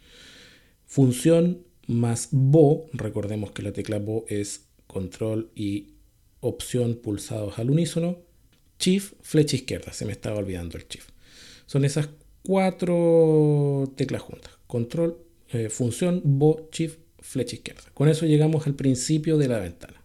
función 0.86 1.62
más 1.86 2.28
bo, 2.30 2.86
recordemos 2.92 3.52
que 3.52 3.62
la 3.62 3.72
tecla 3.72 3.98
bo 3.98 4.24
es 4.28 4.66
control 4.86 5.50
y 5.54 5.94
opción 6.40 6.96
pulsados 7.02 7.58
al 7.58 7.70
unísono, 7.70 8.18
shift, 8.78 9.14
flecha 9.22 9.56
izquierda, 9.56 9.92
se 9.92 10.04
me 10.04 10.12
estaba 10.12 10.38
olvidando 10.38 10.76
el 10.76 10.86
shift. 10.88 11.10
Son 11.66 11.84
esas 11.84 12.08
cuatro 12.42 13.92
teclas 13.96 14.22
juntas, 14.22 14.52
control, 14.66 15.18
eh, 15.52 15.68
función, 15.70 16.20
bo, 16.24 16.68
shift, 16.72 16.98
flecha 17.20 17.56
izquierda. 17.56 17.84
Con 17.94 18.08
eso 18.08 18.26
llegamos 18.26 18.66
al 18.66 18.74
principio 18.74 19.38
de 19.38 19.48
la 19.48 19.60
ventana. 19.60 20.02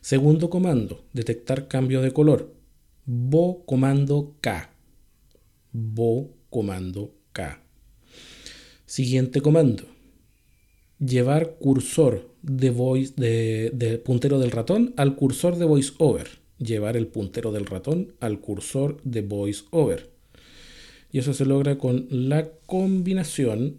Segundo 0.00 0.48
comando, 0.48 1.04
detectar 1.12 1.68
cambio 1.68 2.00
de 2.00 2.12
color 2.12 2.57
bo 3.10 3.64
comando 3.64 4.36
K. 4.42 4.70
Bo 5.72 6.36
comando 6.50 7.14
K. 7.32 7.62
Siguiente 8.84 9.40
comando. 9.40 9.84
Llevar 10.98 11.56
cursor 11.58 12.34
de, 12.42 12.68
voice, 12.68 13.14
de, 13.16 13.98
puntero 14.04 14.38
del 14.38 14.50
ratón 14.50 14.92
al 14.98 15.16
cursor 15.16 15.56
de 15.56 15.64
VoiceOver. 15.64 16.28
Llevar 16.58 16.98
el 16.98 17.06
puntero 17.06 17.50
del 17.50 17.64
ratón 17.64 18.12
al 18.20 18.40
cursor 18.40 19.00
de 19.04 19.22
VoiceOver. 19.22 20.10
Y 21.10 21.18
eso 21.18 21.32
se 21.32 21.46
logra 21.46 21.78
con 21.78 22.08
la 22.10 22.50
combinación 22.66 23.78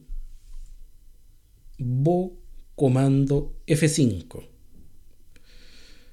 bo 1.77 2.33
comando 2.73 3.53
F5. 3.67 4.47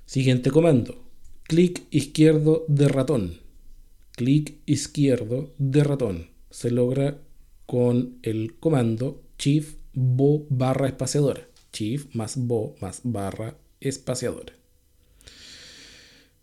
Siguiente 0.05 0.51
comando 0.51 1.06
clic 1.47 1.85
izquierdo 1.91 2.65
de 2.67 2.89
ratón. 2.89 3.39
Clic 4.17 4.57
izquierdo 4.67 5.55
de 5.59 5.85
ratón. 5.85 6.31
Se 6.51 6.71
logra 6.71 7.19
con 7.67 8.19
el 8.23 8.55
comando 8.59 9.23
shift 9.39 9.79
bo 9.93 10.47
barra 10.51 10.89
espaciadora. 10.89 11.47
Shift 11.73 12.15
más 12.15 12.35
bo 12.37 12.75
más 12.81 13.01
barra 13.05 13.57
espaciadora. 13.81 14.55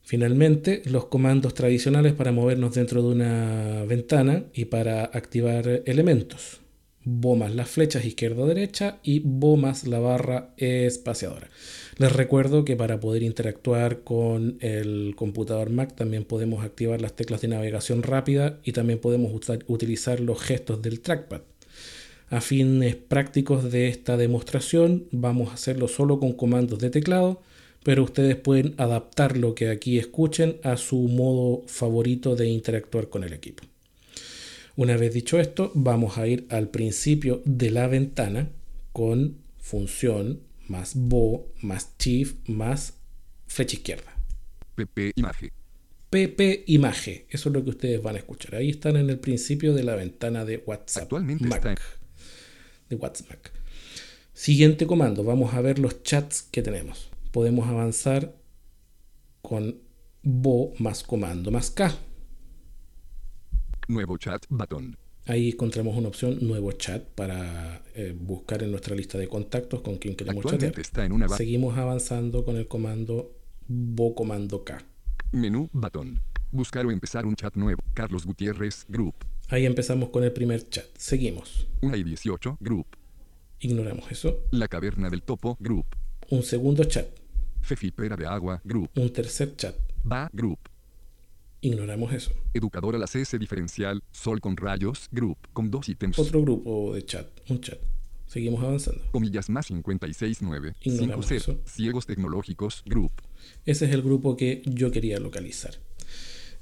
Finalmente, 0.03 0.81
los 0.85 1.05
comandos 1.05 1.53
tradicionales 1.53 2.13
para 2.13 2.31
movernos 2.31 2.73
dentro 2.73 3.01
de 3.01 3.09
una 3.09 3.83
ventana 3.85 4.45
y 4.53 4.65
para 4.65 5.05
activar 5.05 5.83
elementos. 5.85 6.62
Bo 7.05 7.35
más 7.35 7.53
las 7.53 7.69
flechas 7.69 8.05
izquierda-derecha 8.05 8.99
y 9.03 9.21
Bo 9.23 9.57
más 9.57 9.85
la 9.85 9.99
barra 9.99 10.53
espaciadora. 10.57 11.49
Les 11.97 12.11
recuerdo 12.11 12.65
que 12.65 12.75
para 12.75 12.99
poder 12.99 13.23
interactuar 13.23 14.01
con 14.03 14.57
el 14.61 15.13
computador 15.15 15.69
Mac 15.69 15.95
también 15.95 16.23
podemos 16.23 16.63
activar 16.63 17.01
las 17.01 17.15
teclas 17.15 17.41
de 17.41 17.49
navegación 17.49 18.03
rápida 18.03 18.59
y 18.63 18.71
también 18.71 18.99
podemos 18.99 19.31
utilizar 19.67 20.19
los 20.19 20.41
gestos 20.41 20.81
del 20.81 21.01
trackpad. 21.01 21.41
A 22.29 22.41
fines 22.41 22.95
prácticos 22.95 23.71
de 23.71 23.89
esta 23.89 24.17
demostración 24.17 25.07
vamos 25.11 25.51
a 25.51 25.53
hacerlo 25.53 25.87
solo 25.87 26.19
con 26.19 26.33
comandos 26.33 26.79
de 26.79 26.89
teclado, 26.89 27.41
pero 27.83 28.03
ustedes 28.03 28.37
pueden 28.37 28.73
adaptar 28.77 29.37
lo 29.37 29.53
que 29.53 29.69
aquí 29.69 29.99
escuchen 29.99 30.57
a 30.63 30.77
su 30.77 30.97
modo 30.97 31.63
favorito 31.67 32.35
de 32.35 32.47
interactuar 32.47 33.09
con 33.09 33.23
el 33.23 33.33
equipo. 33.33 33.63
Una 34.75 34.97
vez 34.97 35.13
dicho 35.13 35.39
esto, 35.39 35.71
vamos 35.75 36.17
a 36.17 36.27
ir 36.27 36.47
al 36.49 36.69
principio 36.69 37.41
de 37.45 37.69
la 37.69 37.87
ventana 37.87 38.49
con 38.91 39.37
función 39.59 40.41
más 40.67 40.93
bo 40.95 41.51
más 41.61 41.95
shift 41.99 42.47
más 42.47 42.95
flecha 43.47 43.75
izquierda. 43.75 44.11
PP 44.75 45.13
imagen. 45.15 45.51
PP 46.09 46.63
imagen. 46.67 47.25
Eso 47.29 47.49
es 47.49 47.53
lo 47.53 47.63
que 47.63 47.69
ustedes 47.69 48.01
van 48.01 48.15
a 48.15 48.19
escuchar. 48.19 48.55
Ahí 48.55 48.69
están 48.69 48.95
en 48.95 49.09
el 49.09 49.19
principio 49.19 49.73
de 49.73 49.83
la 49.83 49.95
ventana 49.95 50.45
de 50.45 50.63
WhatsApp. 50.65 51.03
Actualmente 51.03 51.45
Mac, 51.45 51.79
De 52.89 52.95
WhatsApp. 52.95 53.45
Siguiente 54.33 54.87
comando. 54.87 55.23
Vamos 55.23 55.53
a 55.53 55.61
ver 55.61 55.77
los 55.77 56.01
chats 56.01 56.41
que 56.41 56.63
tenemos. 56.63 57.11
Podemos 57.31 57.67
avanzar 57.67 58.35
con 59.41 59.81
bo 60.23 60.73
más 60.79 61.03
comando 61.03 61.51
más 61.51 61.69
K. 61.69 61.95
Nuevo 63.87 64.17
chat 64.17 64.45
botón. 64.49 64.97
Ahí 65.25 65.49
encontramos 65.49 65.95
una 65.95 66.09
opción 66.09 66.37
nuevo 66.41 66.71
chat 66.73 67.01
para 67.01 67.81
eh, 67.95 68.13
buscar 68.17 68.61
en 68.61 68.71
nuestra 68.71 68.95
lista 68.95 69.17
de 69.17 69.27
contactos 69.27 69.81
con 69.81 69.97
quien 69.97 70.15
queremos 70.15 70.45
chatear. 70.45 70.77
Está 70.77 71.05
en 71.05 71.13
una 71.13 71.29
Seguimos 71.29 71.77
avanzando 71.77 72.43
con 72.43 72.57
el 72.57 72.67
comando 72.67 73.31
bo 73.67 74.15
comando 74.15 74.63
K. 74.63 74.83
Menú 75.31 75.69
botón. 75.71 76.19
Buscar 76.51 76.85
o 76.85 76.91
empezar 76.91 77.25
un 77.25 77.35
chat 77.35 77.55
nuevo. 77.55 77.81
Carlos 77.93 78.25
Gutiérrez 78.25 78.85
Group. 78.89 79.15
Ahí 79.49 79.65
empezamos 79.65 80.09
con 80.09 80.23
el 80.23 80.31
primer 80.31 80.67
chat. 80.69 80.85
Seguimos. 80.97 81.67
Una 81.81 81.97
y 81.97 82.03
18 82.03 82.57
Group. 82.59 82.87
Ignoramos 83.59 84.11
eso. 84.11 84.41
La 84.51 84.67
caverna 84.67 85.09
del 85.09 85.23
topo 85.23 85.57
Group. 85.59 85.85
Un 86.29 86.43
segundo 86.43 86.83
chat. 86.83 87.07
Fefi 87.61 87.91
Pera 87.91 88.17
de 88.17 88.25
Agua 88.25 88.61
Group. 88.63 88.89
Un 88.95 89.11
tercer 89.11 89.55
chat. 89.55 89.75
Va 90.05 90.29
Group. 90.33 90.72
Ignoramos 91.63 92.11
eso. 92.11 92.31
Educadora 92.53 92.97
la 92.97 93.07
CS 93.07 93.39
diferencial, 93.39 94.03
Sol 94.11 94.41
con 94.41 94.57
rayos, 94.57 95.07
group, 95.13 95.37
con 95.53 95.71
dos 95.71 95.87
ítems. 95.87 96.19
Otro 96.19 96.41
grupo 96.41 96.93
de 96.93 97.05
chat, 97.05 97.25
un 97.49 97.61
chat. 97.61 97.79
Seguimos 98.27 98.61
avanzando. 98.61 99.01
Comillas 99.11 99.49
más 99.49 99.67
569. 99.67 100.73
Ignoramos 100.81 101.31
eso. 101.31 101.61
Ciegos 101.65 102.05
tecnológicos, 102.05 102.83
group. 102.85 103.11
Ese 103.65 103.85
es 103.85 103.91
el 103.93 104.01
grupo 104.01 104.35
que 104.35 104.61
yo 104.65 104.91
quería 104.91 105.19
localizar. 105.21 105.75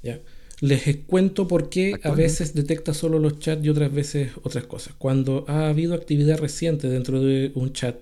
¿Ya? 0.04 0.20
Les 0.60 0.98
cuento 1.08 1.48
por 1.48 1.68
qué 1.68 1.98
a 2.04 2.12
veces 2.12 2.54
detecta 2.54 2.94
solo 2.94 3.18
los 3.18 3.40
chats 3.40 3.64
y 3.64 3.70
otras 3.70 3.92
veces 3.92 4.30
otras 4.44 4.66
cosas. 4.66 4.94
Cuando 4.96 5.44
ha 5.48 5.68
habido 5.68 5.94
actividad 5.94 6.38
reciente 6.38 6.88
dentro 6.88 7.20
de 7.20 7.50
un 7.56 7.72
chat, 7.72 7.96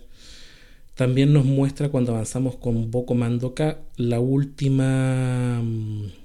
también 0.95 1.33
nos 1.33 1.47
muestra 1.47 1.89
cuando 1.89 2.13
avanzamos 2.13 2.57
con 2.57 2.91
Bo 2.91 3.07
Comando 3.07 3.55
K 3.55 3.79
la 3.97 4.21
última 4.21 5.63
mm, 5.63 6.21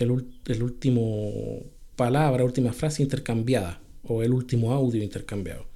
el, 0.00 0.62
último 0.62 1.62
palabra, 1.96 2.44
última 2.44 2.72
frase 2.72 3.02
intercambiada 3.02 3.80
o 4.02 4.22
el 4.22 4.32
último 4.32 4.72
audio 4.72 5.02
intercambiado. 5.02 5.66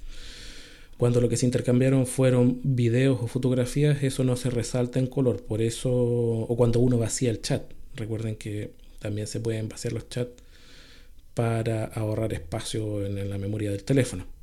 Cuando 0.97 1.21
lo 1.21 1.29
que 1.29 1.37
se 1.37 1.45
intercambiaron 1.45 2.07
fueron 2.07 2.61
videos 2.63 3.21
o 3.21 3.27
fotografías, 3.27 4.01
eso 4.03 4.23
no 4.23 4.35
se 4.35 4.49
resalta 4.49 4.99
en 4.99 5.07
color. 5.07 5.43
Por 5.43 5.61
eso, 5.61 5.91
o 5.91 6.55
cuando 6.55 6.79
uno 6.79 6.97
vacía 6.97 7.29
el 7.29 7.41
chat. 7.41 7.63
Recuerden 7.95 8.35
que 8.37 8.71
también 8.99 9.27
se 9.27 9.39
pueden 9.39 9.69
vaciar 9.69 9.93
los 9.93 10.09
chats 10.09 10.41
para 11.33 11.85
ahorrar 11.85 12.33
espacio 12.33 13.05
en 13.05 13.29
la 13.29 13.37
memoria 13.37 13.71
del 13.71 13.83
teléfono. 13.83 14.34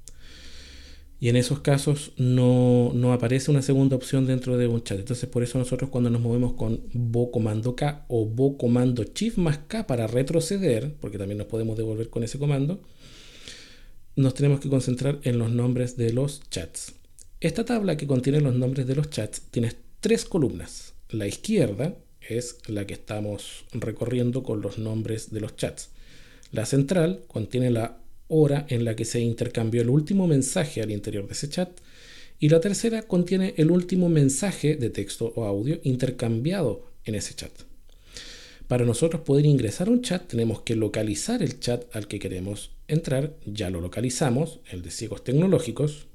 Y 1.22 1.28
en 1.28 1.36
esos 1.36 1.60
casos 1.60 2.10
no, 2.16 2.90
no 2.94 3.12
aparece 3.12 3.52
una 3.52 3.62
segunda 3.62 3.94
opción 3.94 4.26
dentro 4.26 4.58
de 4.58 4.66
un 4.66 4.82
chat. 4.82 4.98
Entonces 4.98 5.28
por 5.28 5.44
eso 5.44 5.56
nosotros 5.56 5.88
cuando 5.88 6.10
nos 6.10 6.20
movemos 6.20 6.54
con 6.54 6.80
bo 6.92 7.30
comando 7.30 7.76
K 7.76 8.06
o 8.08 8.26
bo 8.26 8.58
comando 8.58 9.04
shift 9.04 9.38
más 9.38 9.58
K 9.68 9.86
para 9.86 10.08
retroceder, 10.08 10.96
porque 11.00 11.18
también 11.18 11.38
nos 11.38 11.46
podemos 11.46 11.76
devolver 11.76 12.10
con 12.10 12.24
ese 12.24 12.40
comando, 12.40 12.82
nos 14.16 14.34
tenemos 14.34 14.58
que 14.58 14.68
concentrar 14.68 15.20
en 15.22 15.38
los 15.38 15.52
nombres 15.52 15.96
de 15.96 16.12
los 16.12 16.40
chats. 16.50 16.94
Esta 17.38 17.64
tabla 17.64 17.96
que 17.96 18.08
contiene 18.08 18.40
los 18.40 18.56
nombres 18.56 18.88
de 18.88 18.96
los 18.96 19.08
chats 19.08 19.42
tiene 19.52 19.70
tres 20.00 20.24
columnas. 20.24 20.94
La 21.08 21.28
izquierda 21.28 21.94
es 22.20 22.58
la 22.66 22.84
que 22.84 22.94
estamos 22.94 23.64
recorriendo 23.70 24.42
con 24.42 24.60
los 24.60 24.78
nombres 24.78 25.30
de 25.30 25.38
los 25.38 25.54
chats. 25.54 25.90
La 26.50 26.66
central 26.66 27.22
contiene 27.28 27.70
la 27.70 28.01
hora 28.32 28.66
en 28.70 28.84
la 28.84 28.96
que 28.96 29.04
se 29.04 29.20
intercambió 29.20 29.82
el 29.82 29.90
último 29.90 30.26
mensaje 30.26 30.80
al 30.80 30.90
interior 30.90 31.26
de 31.26 31.34
ese 31.34 31.50
chat. 31.50 31.70
Y 32.38 32.48
la 32.48 32.60
tercera 32.60 33.02
contiene 33.02 33.54
el 33.58 33.70
último 33.70 34.08
mensaje 34.08 34.74
de 34.74 34.90
texto 34.90 35.32
o 35.36 35.44
audio 35.44 35.78
intercambiado 35.84 36.86
en 37.04 37.14
ese 37.14 37.34
chat. 37.34 37.52
Para 38.66 38.86
nosotros 38.86 39.20
poder 39.22 39.44
ingresar 39.44 39.88
a 39.88 39.90
un 39.90 40.00
chat 40.00 40.26
tenemos 40.26 40.62
que 40.62 40.74
localizar 40.74 41.42
el 41.42 41.60
chat 41.60 41.84
al 41.94 42.08
que 42.08 42.18
queremos 42.18 42.70
entrar. 42.88 43.34
Ya 43.44 43.68
lo 43.68 43.82
localizamos, 43.82 44.60
el 44.70 44.80
de 44.80 44.90
ciegos 44.90 45.22
tecnológicos. 45.22 46.06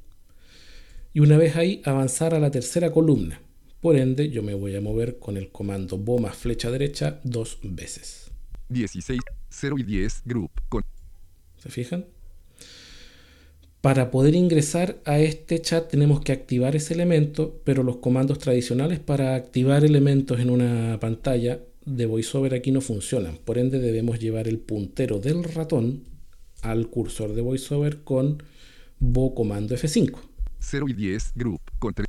Y 1.13 1.19
una 1.19 1.37
vez 1.37 1.55
ahí 1.55 1.81
avanzar 1.85 2.33
a 2.33 2.39
la 2.39 2.49
tercera 2.49 2.91
columna. 2.91 3.39
Por 3.79 3.95
ende 3.95 4.29
yo 4.29 4.41
me 4.41 4.55
voy 4.55 4.75
a 4.75 4.81
mover 4.81 5.19
con 5.19 5.37
el 5.37 5.49
comando 5.49 5.99
bo 5.99 6.17
más 6.17 6.35
flecha 6.35 6.71
derecha 6.71 7.21
dos 7.23 7.59
veces. 7.61 8.31
16, 8.69 9.21
0 9.49 9.75
y 9.77 9.83
10 9.83 10.23
group 10.25 10.51
con 10.67 10.83
¿Se 11.61 11.69
fijan? 11.69 12.05
Para 13.81 14.11
poder 14.11 14.35
ingresar 14.35 14.97
a 15.05 15.19
este 15.19 15.61
chat 15.61 15.89
tenemos 15.89 16.21
que 16.21 16.31
activar 16.31 16.75
ese 16.75 16.93
elemento, 16.93 17.61
pero 17.63 17.83
los 17.83 17.97
comandos 17.97 18.39
tradicionales 18.39 18.99
para 18.99 19.35
activar 19.35 19.85
elementos 19.85 20.39
en 20.39 20.49
una 20.49 20.97
pantalla 20.99 21.59
de 21.85 22.05
VoiceOver 22.05 22.53
aquí 22.53 22.71
no 22.71 22.81
funcionan. 22.81 23.37
Por 23.37 23.57
ende 23.57 23.79
debemos 23.79 24.19
llevar 24.19 24.47
el 24.47 24.57
puntero 24.59 25.19
del 25.19 25.43
ratón 25.43 26.03
al 26.61 26.87
cursor 26.89 27.33
de 27.33 27.41
VoiceOver 27.41 27.99
con 28.03 28.43
bo 28.99 29.33
comando 29.35 29.75
F5. 29.75 30.15
0 30.59 30.85
y 30.89 30.93
10 30.93 31.31
group 31.35 31.61
con 31.79 31.93
tre- 31.93 32.05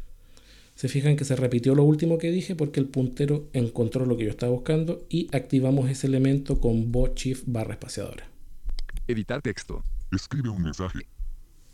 Se 0.74 0.88
fijan 0.88 1.16
que 1.16 1.24
se 1.24 1.36
repitió 1.36 1.74
lo 1.74 1.84
último 1.84 2.18
que 2.18 2.30
dije 2.32 2.56
porque 2.56 2.80
el 2.80 2.86
puntero 2.86 3.46
encontró 3.52 4.06
lo 4.06 4.16
que 4.16 4.24
yo 4.24 4.30
estaba 4.30 4.52
buscando 4.52 5.04
y 5.10 5.28
activamos 5.32 5.90
ese 5.90 6.06
elemento 6.06 6.60
con 6.60 6.90
bo 6.90 7.08
shift 7.14 7.44
barra 7.46 7.74
espaciadora. 7.74 8.28
Editar 9.08 9.42
texto. 9.42 9.82
Escribe 10.12 10.50
un 10.50 10.62
mensaje. 10.62 11.00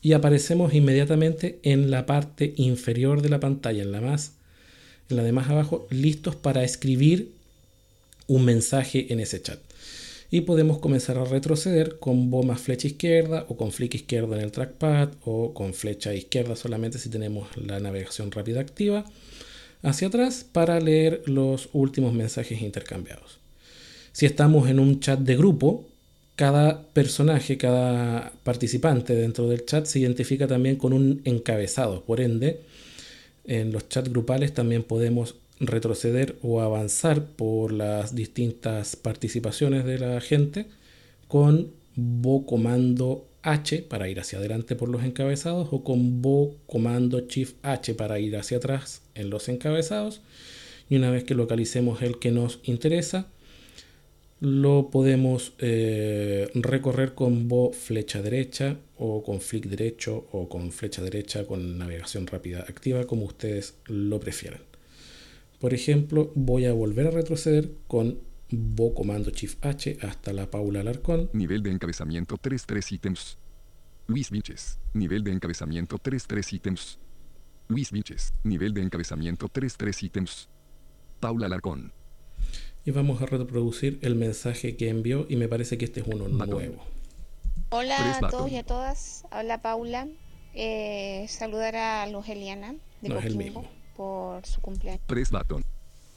y 0.00 0.12
aparecemos 0.12 0.74
inmediatamente 0.74 1.60
en 1.62 1.90
la 1.90 2.04
parte 2.04 2.52
inferior 2.56 3.22
de 3.22 3.30
la 3.30 3.40
pantalla, 3.40 3.82
en 3.82 3.90
la 3.90 4.02
más, 4.02 4.34
en 5.08 5.16
la 5.16 5.22
de 5.22 5.32
más 5.32 5.48
abajo, 5.48 5.86
listos 5.90 6.36
para 6.36 6.62
escribir 6.62 7.32
un 8.26 8.44
mensaje 8.44 9.10
en 9.14 9.20
ese 9.20 9.40
chat. 9.40 9.58
Y 10.30 10.42
podemos 10.42 10.78
comenzar 10.78 11.16
a 11.16 11.24
retroceder 11.24 11.98
con 12.00 12.30
bo 12.30 12.42
más 12.42 12.60
flecha 12.60 12.86
izquierda 12.86 13.46
o 13.48 13.56
con 13.56 13.72
flick 13.72 13.94
izquierdo 13.94 14.34
en 14.34 14.42
el 14.42 14.52
trackpad 14.52 15.08
o 15.24 15.54
con 15.54 15.72
flecha 15.72 16.12
izquierda 16.12 16.54
solamente 16.54 16.98
si 16.98 17.08
tenemos 17.08 17.48
la 17.56 17.80
navegación 17.80 18.30
rápida 18.30 18.60
activa 18.60 19.06
hacia 19.82 20.08
atrás 20.08 20.44
para 20.50 20.80
leer 20.80 21.22
los 21.24 21.70
últimos 21.72 22.12
mensajes 22.12 22.60
intercambiados. 22.60 23.38
Si 24.12 24.26
estamos 24.26 24.68
en 24.68 24.80
un 24.80 25.00
chat 25.00 25.20
de 25.20 25.36
grupo, 25.36 25.86
cada 26.36 26.82
personaje, 26.88 27.56
cada 27.56 28.32
participante 28.42 29.14
dentro 29.14 29.48
del 29.48 29.64
chat 29.64 29.86
se 29.86 30.00
identifica 30.00 30.46
también 30.46 30.76
con 30.76 30.92
un 30.92 31.20
encabezado. 31.24 32.02
Por 32.02 32.20
ende, 32.20 32.60
en 33.44 33.72
los 33.72 33.88
chats 33.88 34.10
grupales 34.10 34.52
también 34.52 34.82
podemos 34.82 35.36
retroceder 35.60 36.36
o 36.42 36.60
avanzar 36.60 37.24
por 37.24 37.72
las 37.72 38.14
distintas 38.14 38.96
participaciones 38.96 39.84
de 39.84 39.98
la 39.98 40.20
gente 40.20 40.66
con 41.28 41.70
bo 41.94 42.44
comando 42.44 43.28
H 43.42 43.82
para 43.82 44.08
ir 44.08 44.18
hacia 44.18 44.38
adelante 44.38 44.74
por 44.74 44.88
los 44.88 45.04
encabezados 45.04 45.68
o 45.70 45.84
con 45.84 46.22
bo 46.22 46.56
comando 46.66 47.20
shift 47.28 47.56
H 47.62 47.94
para 47.94 48.18
ir 48.18 48.36
hacia 48.36 48.56
atrás 48.56 49.02
en 49.14 49.30
los 49.30 49.48
encabezados. 49.48 50.22
Y 50.88 50.96
una 50.96 51.10
vez 51.10 51.24
que 51.24 51.34
localicemos 51.34 52.02
el 52.02 52.18
que 52.18 52.30
nos 52.30 52.60
interesa, 52.64 53.28
lo 54.44 54.90
podemos 54.90 55.54
eh, 55.58 56.50
recorrer 56.54 57.14
con 57.14 57.48
bo 57.48 57.72
flecha 57.72 58.20
derecha 58.20 58.76
o 58.98 59.22
con 59.22 59.40
flick 59.40 59.66
derecho 59.66 60.28
o 60.32 60.50
con 60.50 60.70
flecha 60.70 61.00
derecha 61.00 61.46
con 61.46 61.78
navegación 61.78 62.26
rápida 62.26 62.60
activa 62.60 63.06
como 63.06 63.24
ustedes 63.24 63.78
lo 63.86 64.20
prefieran. 64.20 64.60
Por 65.58 65.72
ejemplo, 65.72 66.30
voy 66.34 66.66
a 66.66 66.74
volver 66.74 67.06
a 67.06 67.10
retroceder 67.10 67.70
con 67.86 68.18
bo 68.50 68.94
comando 68.94 69.30
shift 69.30 69.64
H 69.64 69.96
hasta 70.02 70.34
la 70.34 70.50
Paula 70.50 70.80
Alarcón 70.80 71.30
Nivel 71.32 71.62
de 71.62 71.70
encabezamiento 71.70 72.36
3 72.36 72.66
3 72.66 72.92
ítems. 72.92 73.38
Luis 74.08 74.30
Vilches. 74.30 74.78
Nivel 74.92 75.24
de 75.24 75.32
encabezamiento 75.32 75.96
3 75.96 76.26
3 76.26 76.52
ítems. 76.52 76.98
Luis 77.68 77.90
Vilches. 77.90 78.34
Nivel 78.44 78.74
de 78.74 78.82
encabezamiento 78.82 79.48
3 79.48 79.74
3 79.78 80.02
ítems. 80.02 80.50
Paula 81.18 81.48
Larcón. 81.48 81.94
Y 82.84 82.90
vamos 82.90 83.22
a 83.22 83.26
reproducir 83.26 83.98
el 84.02 84.14
mensaje 84.14 84.76
que 84.76 84.88
envió 84.88 85.26
y 85.28 85.36
me 85.36 85.48
parece 85.48 85.78
que 85.78 85.86
este 85.86 86.00
es 86.00 86.06
uno 86.06 86.28
nuevo. 86.28 86.84
Hola 87.70 88.18
a 88.18 88.28
todos 88.28 88.50
y 88.50 88.56
a 88.56 88.62
todas. 88.62 89.24
Habla 89.30 89.62
Paula. 89.62 90.08
Eh, 90.54 91.26
saludar 91.28 91.74
a 91.76 92.06
Luz 92.06 92.28
Eliana 92.28 92.76
de 93.00 93.08
No 93.08 93.18
es 93.18 93.24
el 93.24 93.32
Coquimbo 93.34 93.60
mismo. 93.60 93.72
por 93.96 94.46
su 94.46 94.60
cumpleaños. 94.60 95.02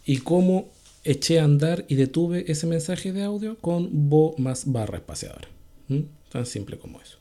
Y 0.05 0.19
cómo 0.19 0.67
eché 1.03 1.39
a 1.39 1.45
andar 1.45 1.85
y 1.87 1.95
detuve 1.95 2.51
ese 2.51 2.67
mensaje 2.67 3.13
de 3.13 3.23
audio 3.23 3.57
con 3.57 4.09
bo 4.09 4.35
más 4.37 4.71
barra 4.71 4.97
espaciadora. 4.97 5.47
¿Mm? 5.87 6.01
Tan 6.31 6.45
simple 6.45 6.77
como 6.77 7.01
eso. 7.01 7.17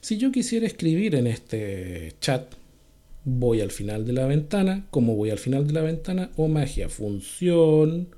Si 0.00 0.16
yo 0.16 0.32
quisiera 0.32 0.66
escribir 0.66 1.14
en 1.14 1.26
este 1.26 2.14
chat, 2.20 2.54
voy 3.24 3.60
al 3.60 3.70
final 3.70 4.06
de 4.06 4.14
la 4.14 4.26
ventana. 4.26 4.86
Como 4.90 5.14
voy 5.14 5.30
al 5.30 5.38
final 5.38 5.66
de 5.66 5.74
la 5.74 5.82
ventana, 5.82 6.30
o 6.36 6.48
magia, 6.48 6.88
función, 6.88 8.08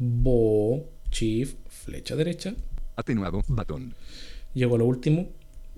bo, 0.00 0.88
shift, 1.12 1.58
flecha 1.68 2.16
derecha. 2.16 2.54
Atenuado 2.96 3.42
button. 3.46 3.94
Llego 4.54 4.74
a 4.74 4.78
lo 4.78 4.86
último, 4.86 5.28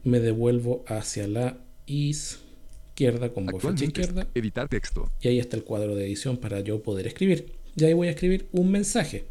me 0.05 0.21
devuelvo 0.21 0.85
hacia 0.87 1.27
la 1.27 1.59
izquierda 1.87 3.33
con 3.33 3.49
flecha 3.59 3.85
izquierda 3.85 4.29
Editar 4.35 4.69
texto. 4.69 5.11
y 5.21 5.29
ahí 5.29 5.39
está 5.39 5.57
el 5.57 5.65
cuadro 5.65 5.95
de 5.97 6.07
edición 6.07 6.37
para 6.37 6.61
yo 6.61 6.83
poder 6.83 7.07
escribir. 7.07 7.53
Y 7.77 7.85
ahí 7.85 7.93
voy 7.95 8.09
a 8.09 8.13
escribir 8.13 8.49
un 8.53 8.71
mensaje. 8.71 9.25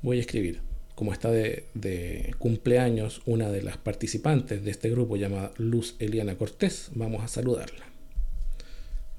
Voy 0.00 0.16
a 0.16 0.20
escribir, 0.20 0.62
como 0.94 1.12
está 1.12 1.30
de, 1.30 1.66
de 1.74 2.34
cumpleaños 2.38 3.20
una 3.26 3.50
de 3.50 3.62
las 3.62 3.76
participantes 3.76 4.64
de 4.64 4.70
este 4.70 4.90
grupo 4.90 5.16
llamada 5.16 5.52
Luz 5.58 5.96
Eliana 5.98 6.36
Cortés, 6.36 6.90
vamos 6.94 7.22
a 7.22 7.28
saludarla. 7.28 7.86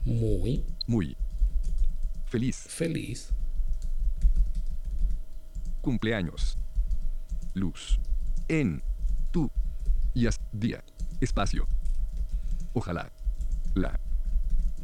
Muy 0.03 0.63
Muy. 0.87 1.15
Feliz. 2.25 2.57
feliz 2.67 3.29
Cumpleaños. 5.83 6.57
Luz. 7.53 7.99
En. 8.47 8.81
Tu. 9.31 9.51
Y 10.13 10.27
as. 10.27 10.39
Día. 10.53 10.81
Espacio. 11.19 11.67
Ojalá. 12.71 13.11
La. 13.75 13.99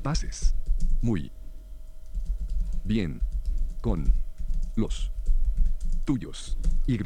Pases. 0.04 0.56
Muy. 1.02 1.32
Bien. 2.84 3.22
Con. 3.80 4.14
Los. 4.76 5.14
Tuyos. 6.04 6.58
Y. 6.86 7.00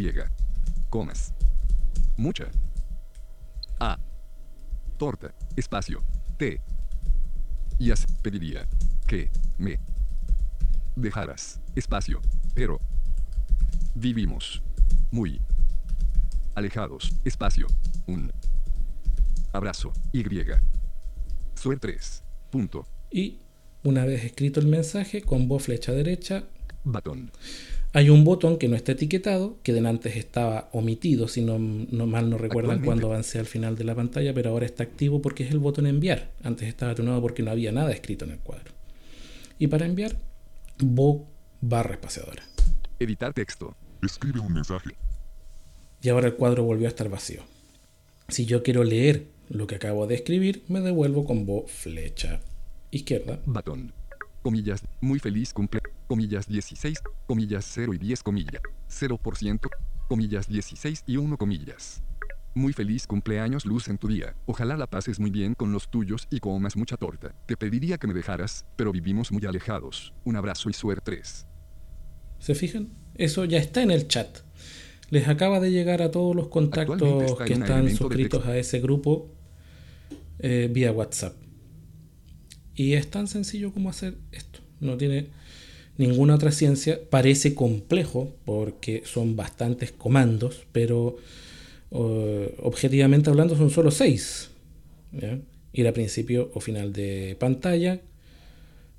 Comas. 0.90 1.32
Mucha. 2.18 2.46
A. 3.80 4.00
Torta. 4.98 5.36
Espacio. 5.56 6.04
T. 6.38 6.60
Y 7.78 7.92
as. 7.92 8.08
Pediría. 8.24 8.68
Que. 9.06 9.30
Me. 9.60 9.80
Dejaras. 10.96 11.62
Espacio. 11.76 12.20
Pero. 12.56 12.80
Vivimos. 13.96 14.64
Muy. 15.12 15.40
Alejados. 16.56 17.14
Espacio. 17.24 17.68
Un. 18.08 18.32
Abrazo. 19.52 19.94
Y. 20.12 20.24
Suer 21.54 21.80
3. 21.80 22.24
Punto. 22.50 22.88
y 23.12 23.40
una 23.84 24.06
vez 24.06 24.24
escrito 24.24 24.60
el 24.60 24.68
mensaje 24.68 25.22
con 25.22 25.48
voz 25.48 25.64
flecha 25.64 25.92
derecha 25.92 26.46
Batón. 26.84 27.32
hay 27.94 28.10
un 28.10 28.24
botón 28.24 28.58
que 28.58 28.68
no 28.68 28.76
está 28.76 28.94
etiquetado, 28.94 29.58
que 29.62 29.74
de 29.74 29.88
antes 29.88 30.16
estaba 30.16 30.70
omitido, 30.72 31.28
si 31.28 31.42
no, 31.42 31.60
no 31.60 32.08
mal 32.08 32.30
no 32.30 32.38
recuerdan 32.38 32.84
cuando 32.84 33.08
avancé 33.08 33.40
al 33.40 33.46
final 33.46 33.76
de 33.76 33.84
la 33.84 33.96
pantalla, 33.96 34.34
pero 34.34 34.50
ahora 34.50 34.66
está 34.66 34.84
activo 34.84 35.22
porque 35.22 35.44
es 35.44 35.52
el 35.52 35.60
botón 35.60 35.86
enviar. 35.88 36.32
Antes 36.44 36.68
estaba 36.68 36.94
atunado 36.94 37.22
porque 37.22 37.44
no 37.44 37.52
había 37.52 37.72
nada 37.72 37.92
escrito 37.92 38.26
en 38.26 38.32
el 38.32 38.40
cuadro. 38.40 38.74
Y 39.60 39.68
para 39.68 39.86
enviar, 39.86 40.18
bo 40.80 41.28
barra 41.62 41.94
espaciadora. 41.94 42.44
Editar 43.00 43.34
texto. 43.34 43.76
Escribe 44.06 44.40
un 44.40 44.54
mensaje. 44.54 44.92
Y 46.02 46.10
ahora 46.10 46.28
el 46.28 46.36
cuadro 46.36 46.64
volvió 46.64 46.88
a 46.88 46.90
estar 46.90 47.10
vacío. 47.10 47.42
Si 48.28 48.46
yo 48.46 48.64
quiero 48.64 48.84
leer 48.84 49.28
lo 49.50 49.68
que 49.68 49.76
acabo 49.76 50.08
de 50.08 50.16
escribir, 50.16 50.64
me 50.68 50.82
devuelvo 50.82 51.26
con 51.26 51.46
bo 51.46 51.66
flecha 51.68 52.42
izquierda. 52.92 53.40
Batón. 53.46 53.94
Comillas. 54.42 54.84
Muy 55.02 55.20
feliz 55.20 55.54
cumple. 55.54 55.82
Comillas 56.08 56.48
16. 56.48 57.02
Comillas 57.26 57.66
0 57.74 57.94
y 57.94 57.98
10 57.98 58.24
comillas. 58.24 58.62
0%. 58.90 59.70
Comillas 60.10 60.48
16 60.48 61.04
y 61.08 61.18
1 61.18 61.38
comillas. 61.38 62.04
Muy 62.56 62.72
feliz 62.72 63.08
cumpleaños 63.08 63.66
luz 63.66 63.88
en 63.88 63.98
tu 63.98 64.08
día. 64.08 64.36
Ojalá 64.46 64.78
la 64.78 64.86
pases 64.86 65.20
muy 65.20 65.32
bien 65.32 65.56
con 65.56 65.72
los 65.72 65.90
tuyos 65.90 66.28
y 66.30 66.40
comas 66.40 66.76
mucha 66.76 66.98
torta. 66.98 67.34
Te 67.48 67.58
pediría 67.58 67.98
que 67.98 68.06
me 68.06 68.14
dejaras, 68.14 68.66
pero 68.76 68.92
vivimos 68.92 69.32
muy 69.32 69.46
alejados. 69.46 70.14
Un 70.24 70.36
abrazo 70.36 70.70
y 70.70 70.74
suerte. 70.74 71.22
¿Se 72.44 72.56
fijan? 72.56 72.90
Eso 73.16 73.46
ya 73.46 73.58
está 73.58 73.84
en 73.84 73.90
el 73.90 74.10
chat. 74.10 74.40
Les 75.10 75.30
acaba 75.30 75.62
de 75.62 75.72
llegar 75.72 76.02
a 76.02 76.12
todos 76.12 76.36
los 76.36 76.50
contactos 76.50 77.32
está 77.32 77.46
que 77.46 77.54
están 77.54 77.90
suscritos 77.96 78.46
a 78.46 78.58
ese 78.58 78.82
grupo 78.82 79.30
eh, 80.40 80.70
vía 80.70 80.92
WhatsApp. 80.92 81.38
Y 82.76 82.94
es 82.94 83.10
tan 83.10 83.28
sencillo 83.28 83.72
como 83.72 83.90
hacer 83.90 84.18
esto. 84.34 84.60
No 84.82 84.98
tiene 84.98 85.28
ninguna 85.98 86.36
otra 86.36 86.52
ciencia. 86.52 87.00
Parece 87.10 87.56
complejo 87.56 88.36
porque 88.44 89.04
son 89.06 89.38
bastantes 89.38 89.94
comandos, 89.94 90.66
pero 90.74 91.16
eh, 91.92 92.56
objetivamente 92.62 93.30
hablando 93.30 93.56
son 93.56 93.70
solo 93.70 93.90
seis. 93.90 94.50
¿ya? 95.14 95.40
Ir 95.72 95.88
a 95.88 95.94
principio 95.94 96.52
o 96.54 96.60
final 96.60 96.92
de 96.92 97.38
pantalla 97.40 98.02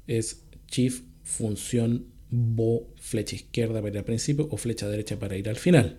es 0.06 0.40
shift 0.70 1.04
función 1.24 2.13
bo 2.34 2.88
flecha 2.96 3.36
izquierda 3.36 3.80
para 3.80 3.92
ir 3.92 3.98
al 3.98 4.04
principio 4.04 4.48
o 4.50 4.56
flecha 4.56 4.88
derecha 4.88 5.18
para 5.18 5.36
ir 5.36 5.48
al 5.48 5.56
final. 5.56 5.98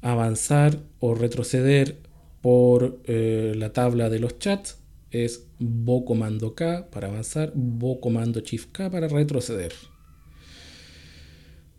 Avanzar 0.00 0.78
o 1.00 1.14
retroceder 1.14 1.98
por 2.40 3.00
eh, 3.04 3.54
la 3.56 3.72
tabla 3.72 4.08
de 4.10 4.20
los 4.20 4.38
chats 4.38 4.78
es 5.10 5.46
bo 5.58 6.04
comando 6.04 6.54
K 6.54 6.88
para 6.90 7.08
avanzar, 7.08 7.52
bo 7.54 8.00
comando 8.00 8.40
shift 8.40 8.70
K 8.70 8.90
para 8.90 9.08
retroceder. 9.08 9.72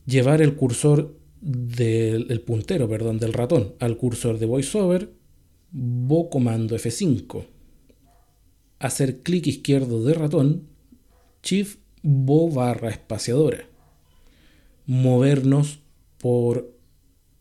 Llevar 0.05 0.41
el 0.41 0.55
cursor 0.55 1.15
del 1.39 2.27
el 2.29 2.41
puntero, 2.41 2.89
perdón, 2.89 3.19
del 3.19 3.33
ratón 3.33 3.75
al 3.79 3.95
cursor 3.95 4.39
de 4.39 4.47
VoiceOver, 4.47 5.13
bo 5.71 6.29
comando 6.29 6.75
F5. 6.75 7.45
Hacer 8.79 9.21
clic 9.21 9.47
izquierdo 9.47 10.03
de 10.03 10.13
ratón, 10.13 10.67
shift 11.43 11.79
bo 12.03 12.49
barra 12.49 12.89
espaciadora. 12.89 13.65
Movernos 14.85 15.79
por 16.17 16.73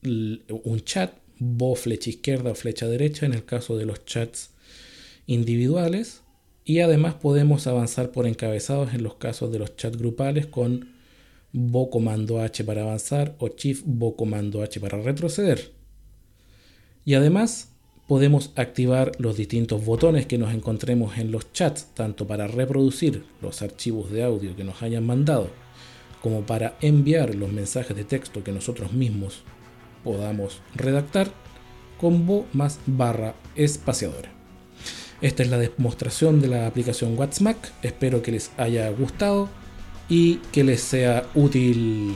un 0.02 0.80
chat, 0.84 1.12
bo 1.38 1.74
flecha 1.74 2.10
izquierda 2.10 2.50
o 2.50 2.54
flecha 2.54 2.86
derecha 2.86 3.26
en 3.26 3.34
el 3.34 3.44
caso 3.44 3.76
de 3.76 3.86
los 3.86 4.04
chats 4.04 4.50
individuales. 5.26 6.22
Y 6.64 6.80
además 6.80 7.14
podemos 7.14 7.66
avanzar 7.66 8.10
por 8.10 8.26
encabezados 8.26 8.92
en 8.92 9.02
los 9.02 9.14
casos 9.14 9.50
de 9.50 9.58
los 9.58 9.76
chats 9.76 9.96
grupales 9.96 10.46
con 10.46 10.92
bo 11.52 11.88
comando 11.88 12.40
H 12.40 12.62
para 12.64 12.82
avanzar 12.82 13.34
o 13.38 13.48
shift 13.48 13.84
bo 13.86 14.16
comando 14.16 14.62
H 14.62 14.78
para 14.80 15.00
retroceder. 15.00 15.72
Y 17.04 17.14
además 17.14 17.70
podemos 18.08 18.52
activar 18.56 19.12
los 19.18 19.36
distintos 19.36 19.84
botones 19.84 20.26
que 20.26 20.38
nos 20.38 20.52
encontremos 20.52 21.18
en 21.18 21.30
los 21.30 21.52
chats, 21.52 21.88
tanto 21.94 22.26
para 22.26 22.48
reproducir 22.48 23.24
los 23.42 23.60
archivos 23.60 24.10
de 24.10 24.24
audio 24.24 24.56
que 24.56 24.64
nos 24.64 24.82
hayan 24.82 25.06
mandado, 25.06 25.50
como 26.22 26.40
para 26.40 26.76
enviar 26.80 27.34
los 27.34 27.52
mensajes 27.52 27.94
de 27.94 28.04
texto 28.04 28.42
que 28.42 28.50
nosotros 28.50 28.92
mismos 28.92 29.42
podamos 30.02 30.62
redactar, 30.74 31.30
con 32.00 32.26
bo 32.26 32.46
más 32.54 32.80
barra 32.86 33.34
espaciadora. 33.54 34.32
Esta 35.20 35.42
es 35.42 35.50
la 35.50 35.58
demostración 35.58 36.40
de 36.40 36.48
la 36.48 36.66
aplicación 36.66 37.18
WhatsApp. 37.18 37.56
Espero 37.82 38.22
que 38.22 38.32
les 38.32 38.52
haya 38.56 38.88
gustado 38.90 39.48
y 40.08 40.36
que 40.52 40.64
les 40.64 40.80
sea 40.80 41.26
útil 41.34 42.14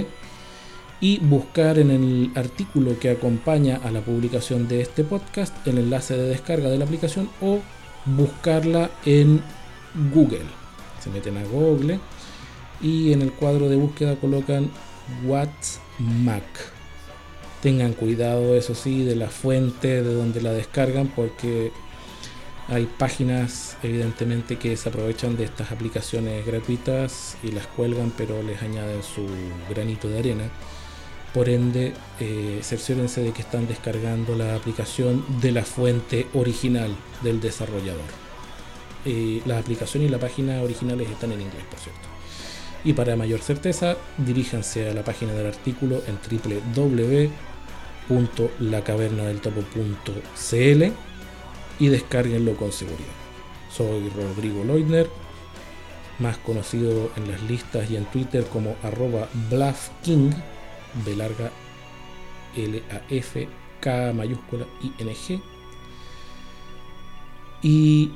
y 1.00 1.18
buscar 1.18 1.78
en 1.78 1.90
el 1.90 2.30
artículo 2.34 2.98
que 2.98 3.10
acompaña 3.10 3.78
a 3.84 3.90
la 3.90 4.00
publicación 4.00 4.66
de 4.66 4.80
este 4.80 5.04
podcast 5.04 5.54
el 5.66 5.76
enlace 5.76 6.16
de 6.16 6.28
descarga 6.28 6.70
de 6.70 6.78
la 6.78 6.86
aplicación 6.86 7.28
o 7.42 7.60
buscarla 8.06 8.90
en 9.04 9.42
Google. 10.14 10.46
Se 11.02 11.10
meten 11.10 11.36
a 11.36 11.44
Google 11.44 12.00
y 12.80 13.12
en 13.12 13.20
el 13.20 13.32
cuadro 13.32 13.68
de 13.68 13.76
búsqueda 13.76 14.16
colocan 14.16 14.70
WhatsApp. 15.26 16.73
Tengan 17.64 17.94
cuidado, 17.94 18.54
eso 18.56 18.74
sí, 18.74 19.04
de 19.04 19.16
la 19.16 19.30
fuente 19.30 20.02
de 20.02 20.12
donde 20.12 20.42
la 20.42 20.52
descargan 20.52 21.08
porque 21.08 21.72
hay 22.68 22.84
páginas 22.84 23.78
evidentemente 23.82 24.58
que 24.58 24.76
se 24.76 24.90
aprovechan 24.90 25.38
de 25.38 25.44
estas 25.44 25.72
aplicaciones 25.72 26.44
gratuitas 26.44 27.38
y 27.42 27.52
las 27.52 27.66
cuelgan 27.66 28.12
pero 28.18 28.42
les 28.42 28.60
añaden 28.60 29.02
su 29.02 29.26
granito 29.70 30.10
de 30.10 30.18
arena. 30.18 30.44
Por 31.32 31.48
ende, 31.48 31.94
eh, 32.20 32.60
de 32.60 33.32
que 33.32 33.40
están 33.40 33.66
descargando 33.66 34.36
la 34.36 34.56
aplicación 34.56 35.24
de 35.40 35.52
la 35.52 35.64
fuente 35.64 36.26
original 36.34 36.94
del 37.22 37.40
desarrollador. 37.40 38.04
Eh, 39.06 39.40
la 39.46 39.58
aplicación 39.58 40.02
y 40.02 40.10
la 40.10 40.18
página 40.18 40.60
originales 40.60 41.08
están 41.08 41.32
en 41.32 41.40
inglés, 41.40 41.64
por 41.70 41.80
cierto. 41.80 42.08
Y 42.84 42.92
para 42.92 43.16
mayor 43.16 43.40
certeza, 43.40 43.96
diríjanse 44.18 44.90
a 44.90 44.92
la 44.92 45.02
página 45.02 45.32
del 45.32 45.46
artículo 45.46 46.02
en 46.06 46.18
www.lacavernadeltopo.cl 48.08 50.92
y 51.78 51.88
descárguenlo 51.88 52.56
con 52.56 52.72
seguridad. 52.72 53.12
Soy 53.70 54.08
Rodrigo 54.10 54.64
Leutner, 54.64 55.08
más 56.18 56.38
conocido 56.38 57.12
en 57.16 57.30
las 57.30 57.40
listas 57.42 57.88
y 57.90 57.96
en 57.96 58.06
Twitter 58.06 58.46
como 58.46 58.74
arroba 58.82 59.28
bluffking, 59.50 60.34
B 61.04 61.14
larga 61.16 61.52
L 62.56 62.82
A 62.90 63.02
F 63.08 63.48
K 63.80 64.12
mayúscula 64.12 64.66
I 64.82 64.92
N 64.98 65.12
G. 65.12 65.40
Y 67.62 68.10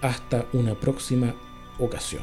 hasta 0.00 0.46
una 0.52 0.74
próxima 0.74 1.34
ocasión. 1.78 2.22